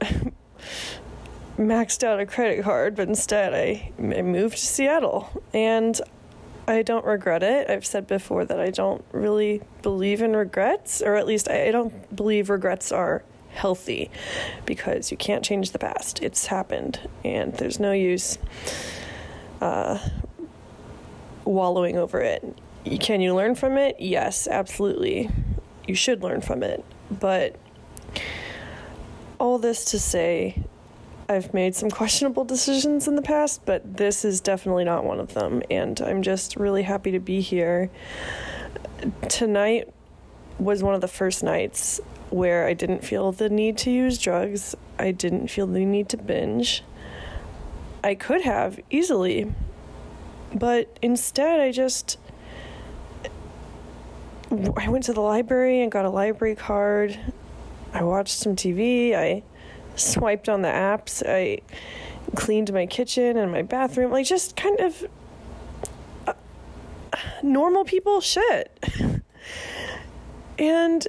[1.56, 5.42] maxed out a credit card, but instead I, I moved to Seattle.
[5.54, 6.00] And
[6.66, 7.70] I don't regret it.
[7.70, 12.14] I've said before that I don't really believe in regrets, or at least I don't
[12.14, 14.10] believe regrets are healthy
[14.64, 16.22] because you can't change the past.
[16.22, 18.38] It's happened, and there's no use
[19.62, 19.98] uh,
[21.44, 22.58] wallowing over it.
[22.98, 23.96] Can you learn from it?
[24.00, 25.30] Yes, absolutely.
[25.86, 26.84] You should learn from it.
[27.10, 27.56] But
[29.38, 30.64] all this to say,
[31.28, 35.34] I've made some questionable decisions in the past, but this is definitely not one of
[35.34, 35.62] them.
[35.70, 37.88] And I'm just really happy to be here.
[39.28, 39.88] Tonight
[40.58, 42.00] was one of the first nights
[42.30, 46.16] where I didn't feel the need to use drugs, I didn't feel the need to
[46.16, 46.82] binge.
[48.04, 49.52] I could have easily,
[50.54, 52.18] but instead, I just.
[54.76, 57.18] I went to the library and got a library card.
[57.94, 59.14] I watched some TV.
[59.14, 59.42] I
[59.96, 61.22] swiped on the apps.
[61.26, 61.60] I
[62.34, 64.10] cleaned my kitchen and my bathroom.
[64.10, 65.06] Like, just kind of
[66.26, 66.34] uh,
[67.42, 68.78] normal people shit.
[70.58, 71.08] and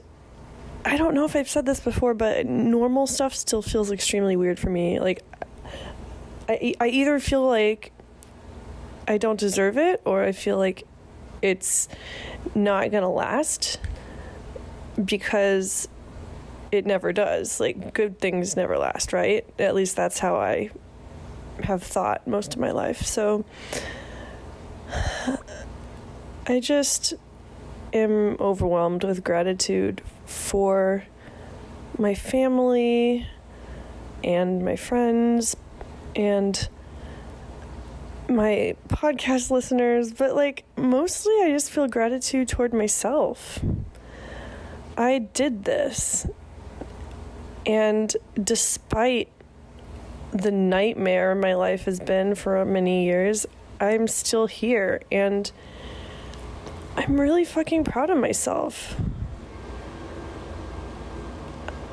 [0.85, 4.59] I don't know if I've said this before, but normal stuff still feels extremely weird
[4.59, 4.99] for me.
[4.99, 5.21] Like,
[6.47, 7.91] I, I either feel like
[9.07, 10.85] I don't deserve it or I feel like
[11.41, 11.87] it's
[12.55, 13.79] not gonna last
[15.03, 15.87] because
[16.71, 17.59] it never does.
[17.59, 19.45] Like, good things never last, right?
[19.59, 20.71] At least that's how I
[21.63, 23.01] have thought most of my life.
[23.03, 23.45] So,
[26.47, 27.13] I just
[27.93, 31.03] am overwhelmed with gratitude for
[31.97, 33.27] my family
[34.23, 35.55] and my friends
[36.15, 36.67] and
[38.29, 43.59] my podcast listeners, but like mostly I just feel gratitude toward myself.
[44.97, 46.27] I did this
[47.65, 49.29] and despite
[50.31, 53.45] the nightmare my life has been for many years,
[53.79, 55.51] I'm still here and
[56.95, 58.95] I'm really fucking proud of myself.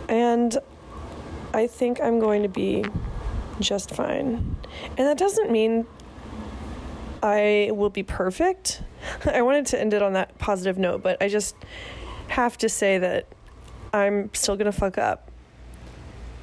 [0.08, 0.58] And
[1.54, 2.84] I think I'm going to be
[3.60, 4.56] just fine.
[4.96, 5.86] And that doesn't mean
[7.22, 8.82] I will be perfect.
[9.24, 11.54] I wanted to end it on that positive note, but I just
[12.28, 13.26] have to say that
[13.92, 15.30] I'm still going to fuck up.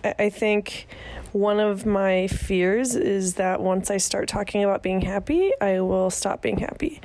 [0.04, 0.88] I think
[1.32, 6.10] one of my fears is that once I start talking about being happy, I will
[6.10, 7.02] stop being happy.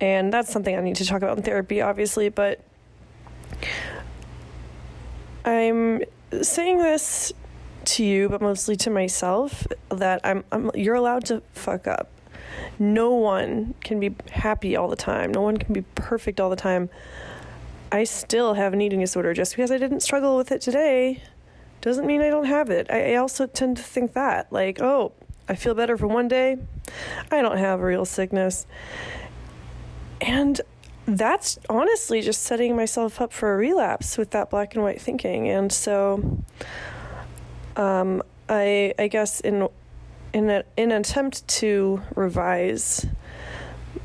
[0.00, 2.60] And that's something I need to talk about in therapy, obviously, but
[5.44, 6.02] I'm
[6.42, 7.32] saying this
[7.88, 12.08] to you, but mostly to myself, that I'm, I'm you're allowed to fuck up.
[12.78, 15.32] No one can be happy all the time.
[15.32, 16.90] No one can be perfect all the time.
[17.90, 21.22] I still have an eating disorder just because I didn't struggle with it today
[21.80, 22.88] doesn't mean I don't have it.
[22.90, 25.12] I, I also tend to think that, like, oh,
[25.48, 26.58] I feel better for one day.
[27.30, 28.66] I don't have a real sickness.
[30.20, 30.60] And
[31.06, 35.48] that's honestly just setting myself up for a relapse with that black and white thinking.
[35.48, 36.42] And so
[37.78, 39.68] Um, I I guess in
[40.34, 43.06] in a, in an attempt to revise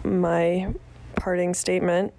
[0.04, 0.74] my
[1.16, 2.14] parting statement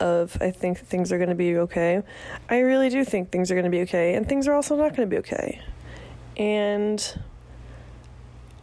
[0.00, 2.02] of I think things are going to be okay.
[2.50, 4.96] I really do think things are going to be okay, and things are also not
[4.96, 5.60] going to be okay.
[6.36, 7.20] And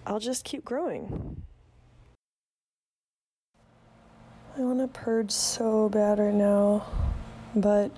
[0.06, 1.42] I'll just keep growing.
[4.58, 6.86] I want to purge so bad right now,
[7.56, 7.92] but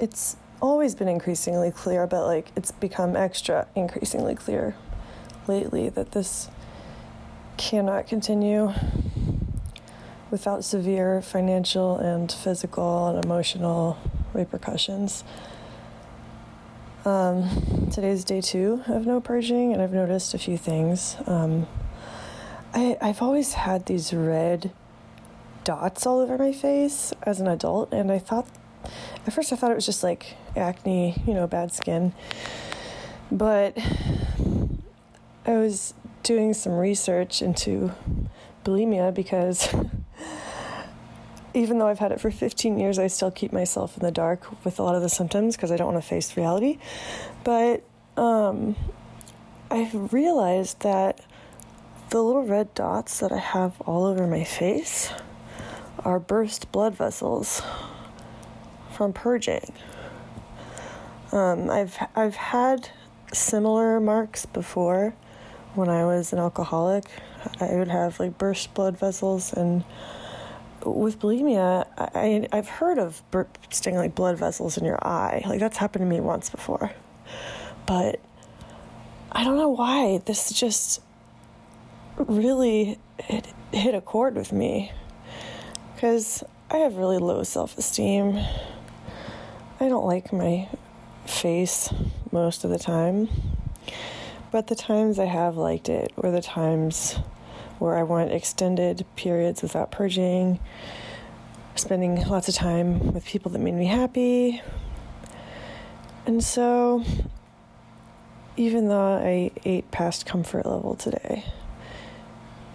[0.00, 4.74] it's always been increasingly clear, but like it's become extra increasingly clear
[5.46, 6.48] lately that this
[7.56, 8.72] cannot continue
[10.30, 13.98] without severe financial and physical and emotional
[14.32, 15.24] repercussions.
[17.04, 21.16] Um, today's day two of no purging, and I've noticed a few things.
[21.26, 21.66] Um,
[22.72, 24.70] I, I've always had these red
[25.64, 28.46] dots all over my face as an adult, and I thought,
[29.26, 32.12] at first, I thought it was just like acne, you know, bad skin.
[33.30, 33.78] But
[35.46, 37.92] I was doing some research into
[38.64, 39.74] bulimia because
[41.54, 44.64] even though I've had it for 15 years, I still keep myself in the dark
[44.64, 46.78] with a lot of the symptoms because I don't want to face reality.
[47.44, 47.82] But
[48.16, 48.76] um,
[49.70, 51.24] I realized that
[52.10, 55.10] the little red dots that I have all over my face
[56.04, 57.62] are burst blood vessels
[58.92, 59.72] from purging.
[61.32, 62.90] Um, I've I've had
[63.32, 65.14] similar marks before
[65.74, 67.04] when I was an alcoholic.
[67.60, 69.84] I would have like burst blood vessels and
[70.84, 75.42] with bulimia, I, I've heard of bursting like blood vessels in your eye.
[75.46, 76.92] Like that's happened to me once before.
[77.86, 78.20] But
[79.30, 81.00] I don't know why this just
[82.16, 84.92] really hit, hit a chord with me
[85.94, 88.44] because I have really low self esteem.
[89.82, 90.68] I don't like my
[91.26, 91.92] face
[92.30, 93.28] most of the time.
[94.52, 97.18] But the times I have liked it were the times
[97.80, 100.60] where I want extended periods without purging,
[101.74, 104.62] spending lots of time with people that made me happy.
[106.26, 107.02] And so,
[108.56, 111.44] even though I ate past comfort level today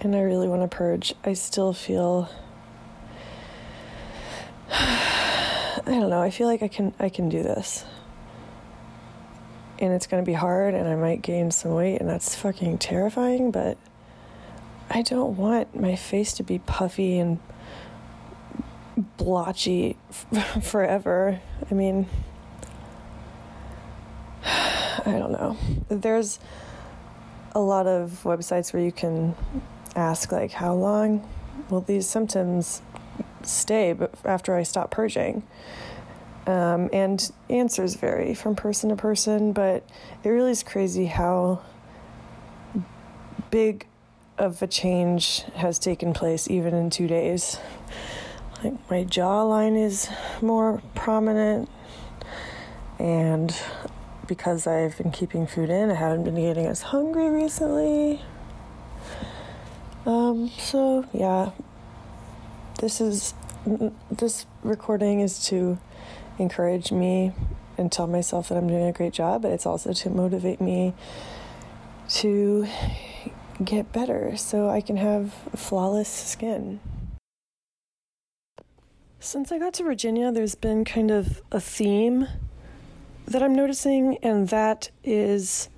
[0.02, 2.28] and I really want to purge, I still feel
[5.86, 6.22] I don't know.
[6.22, 7.86] I feel like I can I can do this.
[9.80, 12.80] And it's going to be hard and I might gain some weight and that's fucking
[12.80, 13.78] terrifying, but
[14.90, 17.40] I don't want my face to be puffy and
[19.18, 19.98] blotchy
[20.64, 21.40] forever.
[21.70, 22.08] I mean,
[24.44, 25.58] I don't know.
[25.90, 26.40] There's
[27.52, 29.36] a lot of websites where you can
[29.96, 31.28] ask like how long
[31.70, 32.82] will these symptoms
[33.44, 35.44] stay but after I stop purging.
[36.46, 39.84] Um, and answers vary from person to person, but
[40.24, 41.62] it really is crazy how
[43.52, 43.86] big
[44.38, 47.60] of a change has taken place even in two days.
[48.64, 50.10] Like my jawline is
[50.42, 51.70] more prominent,
[52.98, 53.56] and
[54.28, 58.22] because I've been keeping food in, I haven't been getting as hungry recently.
[60.06, 61.52] Um, so yeah,
[62.78, 63.34] this is
[64.12, 65.78] this recording is to
[66.40, 67.34] encourage me
[67.78, 70.94] and tell myself that I'm doing a great job, but it's also to motivate me
[72.10, 72.68] to
[73.64, 76.80] get better so I can have flawless skin.
[79.20, 82.28] Since I got to Virginia, there's been kind of a theme
[83.26, 85.70] that I'm noticing, and that is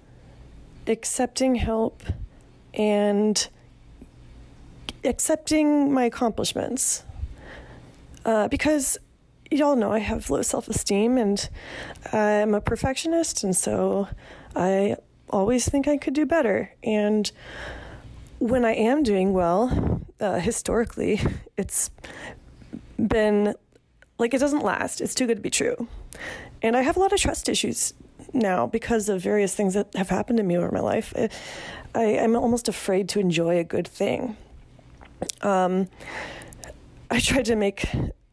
[0.85, 2.03] accepting help
[2.73, 3.49] and
[5.03, 7.03] accepting my accomplishments.
[8.25, 8.97] Uh, because
[9.49, 11.49] y'all know I have low self esteem and
[12.11, 14.07] I'm a perfectionist, and so
[14.55, 14.97] I
[15.29, 16.73] always think I could do better.
[16.83, 17.31] And
[18.39, 21.21] when I am doing well, uh, historically,
[21.57, 21.91] it's
[22.97, 23.55] been
[24.17, 25.01] like it doesn't last.
[25.01, 25.87] It's too good to be true.
[26.61, 27.93] And I have a lot of trust issues
[28.33, 31.13] now because of various things that have happened to me over my life.
[31.95, 34.35] I, am almost afraid to enjoy a good thing.
[35.41, 35.87] Um,
[37.11, 37.91] I tried to make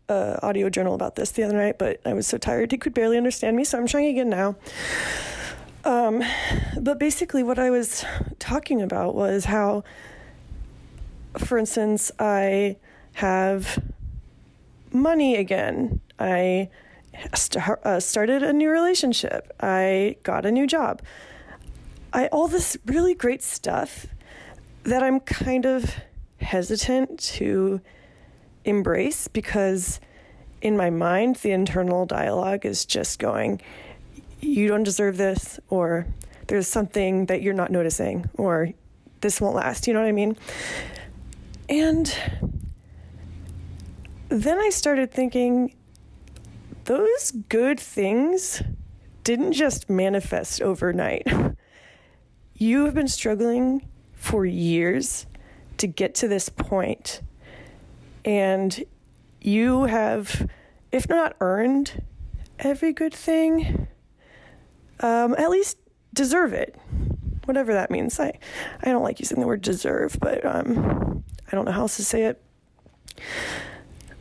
[0.09, 2.95] an audio journal about this the other night, but I was so tired he could
[2.95, 4.57] barely understand me, so I'm trying again now.
[5.85, 6.23] Um,
[6.81, 8.05] but basically, what I was
[8.39, 9.85] talking about was how,
[11.39, 12.77] for instance, I
[13.15, 13.83] have
[14.93, 16.01] money again.
[16.19, 16.71] I
[17.35, 19.55] st- uh, started a new relationship.
[19.61, 21.03] I got a new job.
[22.13, 24.07] I all this really great stuff
[24.85, 25.95] that I'm kind of
[26.41, 27.81] hesitant to
[28.65, 30.01] embrace because
[30.61, 33.61] in my mind the internal dialogue is just going
[34.41, 36.07] you don't deserve this, or
[36.47, 38.71] there's something that you're not noticing, or
[39.21, 39.87] this won't last.
[39.87, 40.37] You know what I mean?
[41.69, 42.15] And
[44.29, 45.75] then I started thinking
[46.85, 48.63] those good things
[49.25, 51.27] didn't just manifest overnight.
[52.55, 55.27] You have been struggling for years
[55.79, 57.21] to get to this point,
[58.25, 58.85] and
[59.41, 60.49] you have,
[60.93, 62.03] if not earned
[62.59, 63.87] every good thing,
[65.01, 65.79] um, at least
[66.13, 66.75] deserve it.
[67.45, 68.19] Whatever that means.
[68.19, 68.39] I,
[68.83, 72.05] I don't like using the word deserve, but um, I don't know how else to
[72.05, 72.43] say it.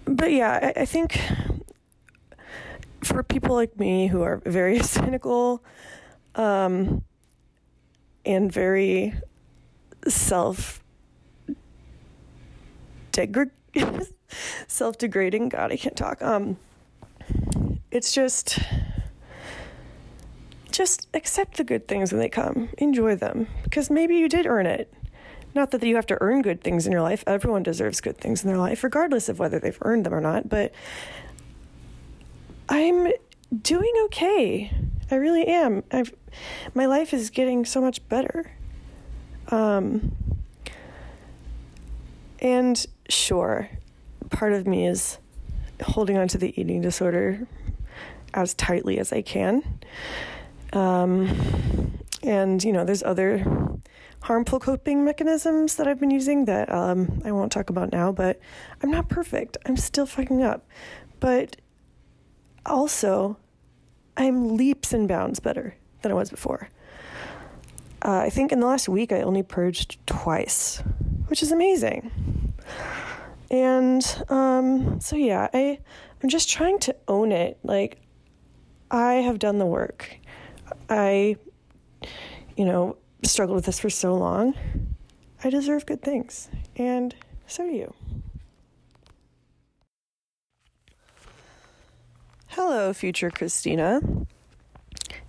[0.05, 1.19] But yeah, I, I think
[3.03, 5.63] for people like me who are very cynical
[6.35, 7.03] um,
[8.25, 9.13] and very
[10.07, 10.83] self
[14.67, 15.49] self degrading.
[15.49, 16.21] God, I can't talk.
[16.21, 16.57] Um,
[17.91, 18.59] it's just
[20.71, 22.69] just accept the good things when they come.
[22.77, 24.93] Enjoy them because maybe you did earn it.
[25.53, 27.23] Not that you have to earn good things in your life.
[27.25, 30.49] Everyone deserves good things in their life, regardless of whether they've earned them or not.
[30.49, 30.73] But
[32.67, 33.13] I'm
[33.61, 34.69] doing okay.
[35.09, 35.83] I really am.
[35.91, 36.13] I've,
[36.73, 38.51] my life is getting so much better.
[39.47, 40.11] Um,
[42.39, 43.69] and sure,
[44.29, 45.17] part of me is
[45.83, 47.47] holding on to the eating disorder
[48.33, 49.79] as tightly as I can.
[50.73, 53.45] Um, and, you know, there's other
[54.21, 58.39] harmful coping mechanisms that I've been using that um, I won't talk about now, but
[58.81, 59.57] I'm not perfect.
[59.65, 60.67] I'm still fucking up.
[61.19, 61.57] But
[62.65, 63.37] also,
[64.17, 66.69] I'm leaps and bounds better than I was before.
[68.03, 70.83] Uh, I think in the last week I only purged twice,
[71.27, 72.44] which is amazing.
[73.51, 75.79] And um, so yeah, I
[76.21, 77.57] I'm just trying to own it.
[77.63, 78.01] Like
[78.89, 80.17] I have done the work.
[80.89, 81.37] I
[82.55, 84.53] you know, struggled with this for so long.
[85.43, 86.49] I deserve good things.
[86.75, 87.15] And
[87.47, 87.93] so do you.
[92.47, 93.99] Hello, future Christina.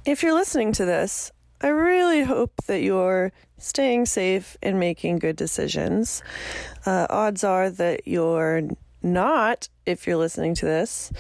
[0.04, 5.36] If you're listening to this, I really hope that you're staying safe and making good
[5.36, 6.22] decisions.
[6.84, 8.62] Uh, odds are that you're
[9.02, 11.12] not if you're listening to this.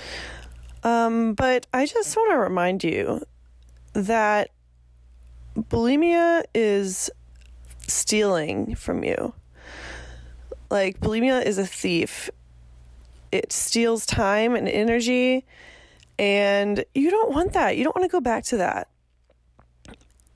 [0.82, 3.22] Um, but I just want to remind you
[3.94, 4.50] that
[5.58, 7.10] bulimia is
[7.86, 9.32] stealing from you.
[10.70, 12.28] Like, bulimia is a thief,
[13.32, 15.46] it steals time and energy,
[16.18, 17.76] and you don't want that.
[17.76, 18.88] You don't want to go back to that.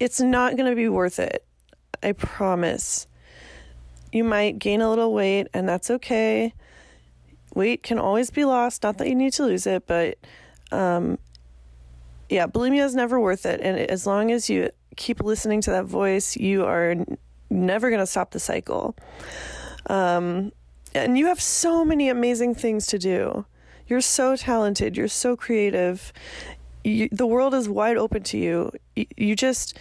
[0.01, 1.45] It's not going to be worth it.
[2.03, 3.07] I promise.
[4.13, 6.55] You might gain a little weight, and that's okay.
[7.55, 8.83] Weight can always be lost.
[8.83, 10.19] Not that you need to lose it, but
[10.73, 11.19] um,
[12.29, 13.61] yeah, bulimia is never worth it.
[13.61, 16.95] And as long as you keep listening to that voice, you are
[17.51, 18.97] never going to stop the cycle.
[19.87, 20.53] Um,
[20.95, 23.45] and you have so many amazing things to do.
[23.87, 24.97] You're so talented.
[24.97, 26.13] You're so creative.
[26.85, 28.73] You, the world is wide open to you.
[28.95, 29.37] you.
[29.37, 29.79] Just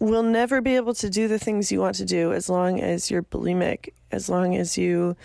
[0.00, 3.10] will never be able to do the things you want to do as long as
[3.10, 5.16] you're bulimic, as long as you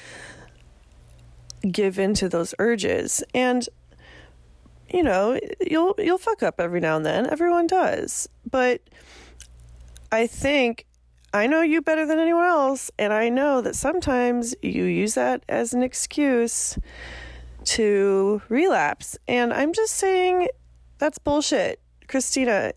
[1.71, 3.23] give in to those urges.
[3.33, 3.67] And
[4.91, 7.29] you know, you'll you'll fuck up every now and then.
[7.29, 8.27] Everyone does.
[8.49, 8.81] But
[10.11, 10.85] I think
[11.33, 15.43] I know you better than anyone else, and I know that sometimes you use that
[15.47, 16.77] as an excuse
[17.65, 19.17] to relapse.
[19.27, 20.47] And I'm just saying
[20.99, 21.79] that's bullshit.
[22.07, 22.73] Christina,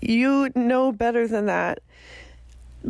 [0.00, 1.80] you know better than that.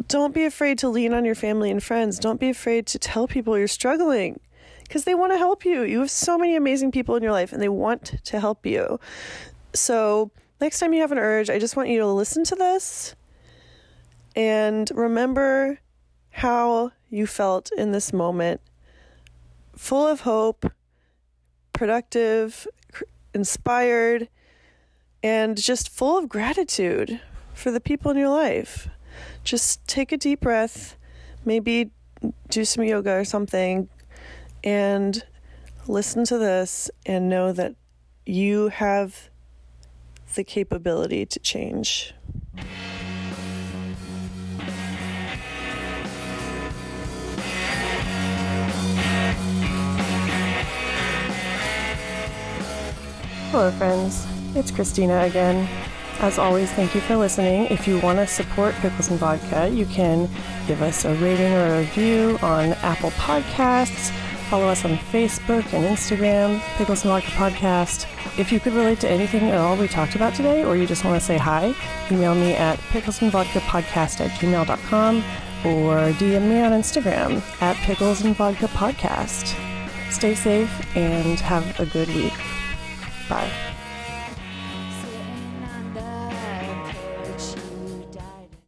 [0.08, 2.18] Don't be afraid to lean on your family and friends.
[2.18, 4.40] Don't be afraid to tell people you're struggling
[4.84, 5.82] because they want to help you.
[5.82, 8.98] You have so many amazing people in your life and they want to help you.
[9.74, 10.30] So,
[10.60, 13.14] next time you have an urge, I just want you to listen to this
[14.34, 15.78] and remember
[16.30, 18.60] how you felt in this moment
[19.76, 20.70] full of hope,
[21.72, 22.66] productive,
[23.34, 24.28] inspired,
[25.22, 27.20] and just full of gratitude
[27.54, 28.88] for the people in your life.
[29.44, 30.96] Just take a deep breath,
[31.44, 31.90] maybe
[32.48, 33.88] do some yoga or something,
[34.64, 35.24] and
[35.86, 37.74] listen to this and know that
[38.24, 39.28] you have
[40.34, 42.14] the capability to change.
[53.50, 54.26] Hello, friends.
[54.54, 55.68] It's Christina again.
[56.20, 57.66] As always, thank you for listening.
[57.66, 60.28] If you want to support Pickles and Vodka, you can
[60.66, 64.12] give us a rating or a review on Apple Podcasts,
[64.52, 68.06] Follow us on Facebook and Instagram, Pickles and Vodka Podcast.
[68.38, 71.06] If you could relate to anything at all we talked about today, or you just
[71.06, 71.74] want to say hi,
[72.10, 75.16] email me at picklesandvodkapodcast at gmail.com
[75.64, 79.56] or DM me on Instagram at Pickles and Vodka Podcast.
[80.10, 82.34] Stay safe and have a good week.
[83.30, 83.71] Bye.